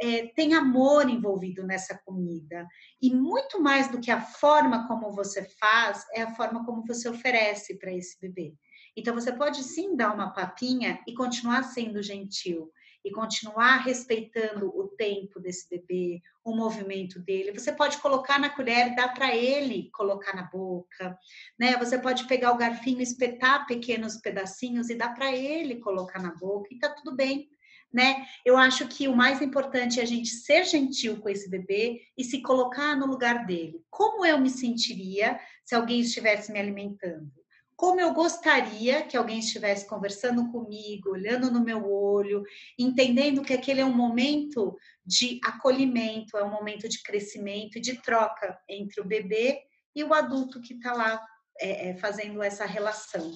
é, 0.00 0.26
tem 0.28 0.54
amor 0.54 1.08
envolvido 1.08 1.64
nessa 1.64 1.98
comida. 2.04 2.66
E 3.00 3.14
muito 3.14 3.60
mais 3.60 3.90
do 3.90 4.00
que 4.00 4.10
a 4.10 4.20
forma 4.20 4.86
como 4.88 5.12
você 5.12 5.44
faz, 5.60 6.04
é 6.12 6.22
a 6.22 6.34
forma 6.34 6.64
como 6.64 6.84
você 6.86 7.08
oferece 7.08 7.78
para 7.78 7.92
esse 7.92 8.20
bebê. 8.20 8.54
Então, 8.96 9.14
você 9.14 9.32
pode 9.32 9.62
sim 9.62 9.96
dar 9.96 10.14
uma 10.14 10.30
papinha 10.30 11.00
e 11.06 11.14
continuar 11.14 11.64
sendo 11.64 12.02
gentil, 12.02 12.70
e 13.04 13.10
continuar 13.10 13.78
respeitando 13.78 14.68
o 14.68 14.88
tempo 14.88 15.38
desse 15.38 15.68
bebê, 15.68 16.22
o 16.42 16.56
movimento 16.56 17.20
dele. 17.20 17.52
Você 17.52 17.70
pode 17.70 17.98
colocar 17.98 18.38
na 18.38 18.48
colher 18.48 18.92
e 18.92 18.96
dar 18.96 19.12
para 19.12 19.36
ele 19.36 19.90
colocar 19.92 20.34
na 20.34 20.44
boca, 20.44 21.18
né? 21.58 21.76
Você 21.76 21.98
pode 21.98 22.26
pegar 22.26 22.52
o 22.52 22.56
garfinho, 22.56 23.02
espetar 23.02 23.66
pequenos 23.66 24.16
pedacinhos 24.16 24.88
e 24.88 24.94
dar 24.94 25.14
para 25.14 25.30
ele 25.36 25.80
colocar 25.80 26.22
na 26.22 26.34
boca 26.34 26.68
e 26.72 26.78
tá 26.78 26.88
tudo 26.88 27.14
bem. 27.14 27.50
Né? 27.94 28.26
Eu 28.44 28.56
acho 28.56 28.88
que 28.88 29.06
o 29.06 29.14
mais 29.14 29.40
importante 29.40 30.00
é 30.00 30.02
a 30.02 30.06
gente 30.06 30.28
ser 30.28 30.64
gentil 30.64 31.18
com 31.18 31.28
esse 31.28 31.48
bebê 31.48 32.00
e 32.18 32.24
se 32.24 32.42
colocar 32.42 32.96
no 32.96 33.06
lugar 33.06 33.46
dele. 33.46 33.84
Como 33.88 34.26
eu 34.26 34.36
me 34.36 34.50
sentiria 34.50 35.38
se 35.64 35.76
alguém 35.76 36.00
estivesse 36.00 36.50
me 36.50 36.58
alimentando? 36.58 37.30
como 37.76 38.00
eu 38.00 38.12
gostaria 38.14 39.02
que 39.02 39.16
alguém 39.16 39.40
estivesse 39.40 39.86
conversando 39.86 40.50
comigo, 40.50 41.10
olhando 41.10 41.50
no 41.50 41.62
meu 41.62 41.90
olho, 41.90 42.44
entendendo 42.78 43.42
que 43.42 43.52
aquele 43.52 43.80
é 43.80 43.84
um 43.84 43.94
momento 43.94 44.76
de 45.04 45.40
acolhimento, 45.44 46.36
é 46.36 46.44
um 46.44 46.50
momento 46.50 46.88
de 46.88 47.02
crescimento 47.02 47.76
e 47.76 47.80
de 47.80 48.00
troca 48.00 48.58
entre 48.68 49.00
o 49.00 49.04
bebê 49.04 49.60
e 49.94 50.04
o 50.04 50.14
adulto 50.14 50.60
que 50.60 50.74
está 50.74 50.92
lá 50.92 51.20
é, 51.58 51.90
é, 51.90 51.96
fazendo 51.96 52.42
essa 52.42 52.64
relação. 52.64 53.32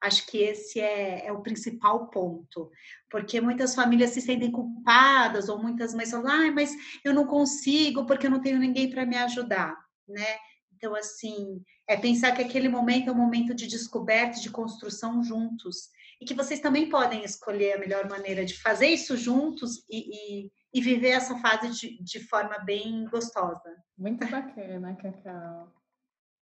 Acho 0.00 0.26
que 0.26 0.38
esse 0.38 0.80
é, 0.80 1.26
é, 1.26 1.32
o 1.32 1.42
principal 1.42 2.06
ponto, 2.08 2.70
porque 3.10 3.40
muitas 3.40 3.74
famílias 3.74 4.10
se 4.10 4.20
sentem 4.20 4.50
culpadas, 4.50 5.48
ou 5.50 5.60
muitas 5.60 5.92
mães 5.92 6.10
falam, 6.10 6.32
ah, 6.32 6.52
mas 6.52 6.74
eu 7.04 7.12
não 7.12 7.26
consigo 7.26 8.06
porque 8.06 8.26
eu 8.26 8.30
não 8.30 8.40
tenho 8.40 8.58
ninguém 8.58 8.88
para 8.88 9.04
me 9.04 9.16
ajudar, 9.16 9.76
né? 10.08 10.38
Então, 10.74 10.94
assim, 10.94 11.62
é 11.86 11.94
pensar 11.94 12.32
que 12.32 12.40
aquele 12.40 12.68
momento 12.68 13.10
é 13.10 13.12
um 13.12 13.16
momento 13.16 13.54
de 13.54 13.66
descoberta, 13.66 14.40
de 14.40 14.48
construção 14.48 15.22
juntos. 15.22 15.90
E 16.18 16.24
que 16.24 16.34
vocês 16.34 16.60
também 16.60 16.88
podem 16.88 17.22
escolher 17.22 17.74
a 17.74 17.78
melhor 17.78 18.08
maneira 18.08 18.44
de 18.44 18.58
fazer 18.58 18.86
isso 18.86 19.16
juntos 19.16 19.84
e, 19.90 20.44
e, 20.44 20.52
e 20.72 20.80
viver 20.80 21.10
essa 21.10 21.36
fase 21.38 21.70
de, 21.70 22.02
de, 22.02 22.20
forma 22.20 22.58
bem 22.58 23.06
gostosa. 23.06 23.76
Muito 23.96 24.26
bacana, 24.26 24.96
Cacau. 24.96 25.79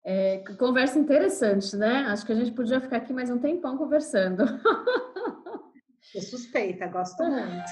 É, 0.08 0.38
conversa 0.56 1.00
interessante, 1.00 1.76
né? 1.76 2.06
Acho 2.06 2.24
que 2.24 2.30
a 2.30 2.36
gente 2.36 2.52
podia 2.52 2.80
ficar 2.80 2.98
aqui 2.98 3.12
mais 3.12 3.28
um 3.28 3.40
tempão 3.40 3.76
conversando. 3.76 4.44
Eu 6.14 6.22
suspeita, 6.22 6.86
gosto 6.86 7.24
muito. 7.24 7.70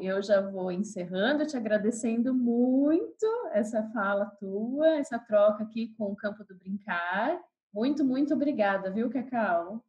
Eu 0.00 0.20
já 0.20 0.40
vou 0.40 0.72
encerrando, 0.72 1.46
te 1.46 1.56
agradecendo 1.56 2.34
muito 2.34 3.26
essa 3.52 3.84
fala 3.90 4.26
tua, 4.40 4.96
essa 4.96 5.20
troca 5.20 5.62
aqui 5.62 5.94
com 5.96 6.06
o 6.06 6.16
Campo 6.16 6.42
do 6.42 6.56
Brincar. 6.56 7.40
Muito, 7.72 8.04
muito 8.04 8.34
obrigada, 8.34 8.90
viu, 8.90 9.08
Cacau? 9.08 9.84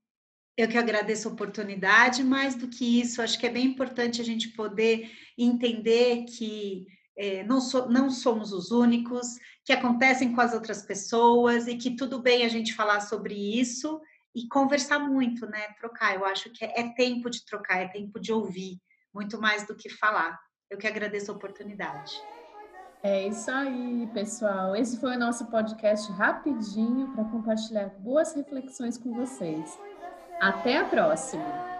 Eu 0.55 0.67
que 0.67 0.77
agradeço 0.77 1.27
a 1.27 1.31
oportunidade, 1.31 2.23
mais 2.23 2.53
do 2.55 2.67
que 2.67 3.01
isso, 3.01 3.21
acho 3.21 3.39
que 3.39 3.47
é 3.47 3.49
bem 3.49 3.65
importante 3.65 4.21
a 4.21 4.23
gente 4.23 4.49
poder 4.49 5.09
entender 5.37 6.25
que 6.25 6.85
é, 7.17 7.43
não, 7.43 7.59
so, 7.59 7.87
não 7.89 8.09
somos 8.09 8.51
os 8.51 8.71
únicos, 8.71 9.27
que 9.65 9.73
acontecem 9.73 10.33
com 10.33 10.41
as 10.41 10.53
outras 10.53 10.81
pessoas 10.83 11.67
e 11.67 11.75
que 11.75 11.95
tudo 11.95 12.21
bem 12.21 12.45
a 12.45 12.49
gente 12.49 12.73
falar 12.73 12.99
sobre 13.01 13.33
isso 13.33 14.01
e 14.35 14.47
conversar 14.47 14.99
muito, 14.99 15.45
né? 15.47 15.73
Trocar. 15.79 16.15
Eu 16.15 16.25
acho 16.25 16.49
que 16.51 16.65
é, 16.65 16.81
é 16.81 16.89
tempo 16.93 17.29
de 17.29 17.45
trocar, 17.45 17.81
é 17.81 17.87
tempo 17.87 18.19
de 18.19 18.33
ouvir 18.33 18.79
muito 19.13 19.39
mais 19.39 19.65
do 19.65 19.75
que 19.75 19.89
falar. 19.89 20.39
Eu 20.69 20.77
que 20.77 20.87
agradeço 20.87 21.31
a 21.31 21.35
oportunidade. 21.35 22.13
É 23.03 23.27
isso 23.27 23.51
aí, 23.51 24.07
pessoal. 24.13 24.75
Esse 24.75 24.99
foi 24.99 25.15
o 25.15 25.19
nosso 25.19 25.45
podcast 25.47 26.11
rapidinho 26.13 27.11
para 27.13 27.25
compartilhar 27.25 27.89
boas 27.99 28.33
reflexões 28.33 28.97
com 28.97 29.13
vocês. 29.13 29.77
Até 30.43 30.77
a 30.77 30.83
próxima! 30.83 31.72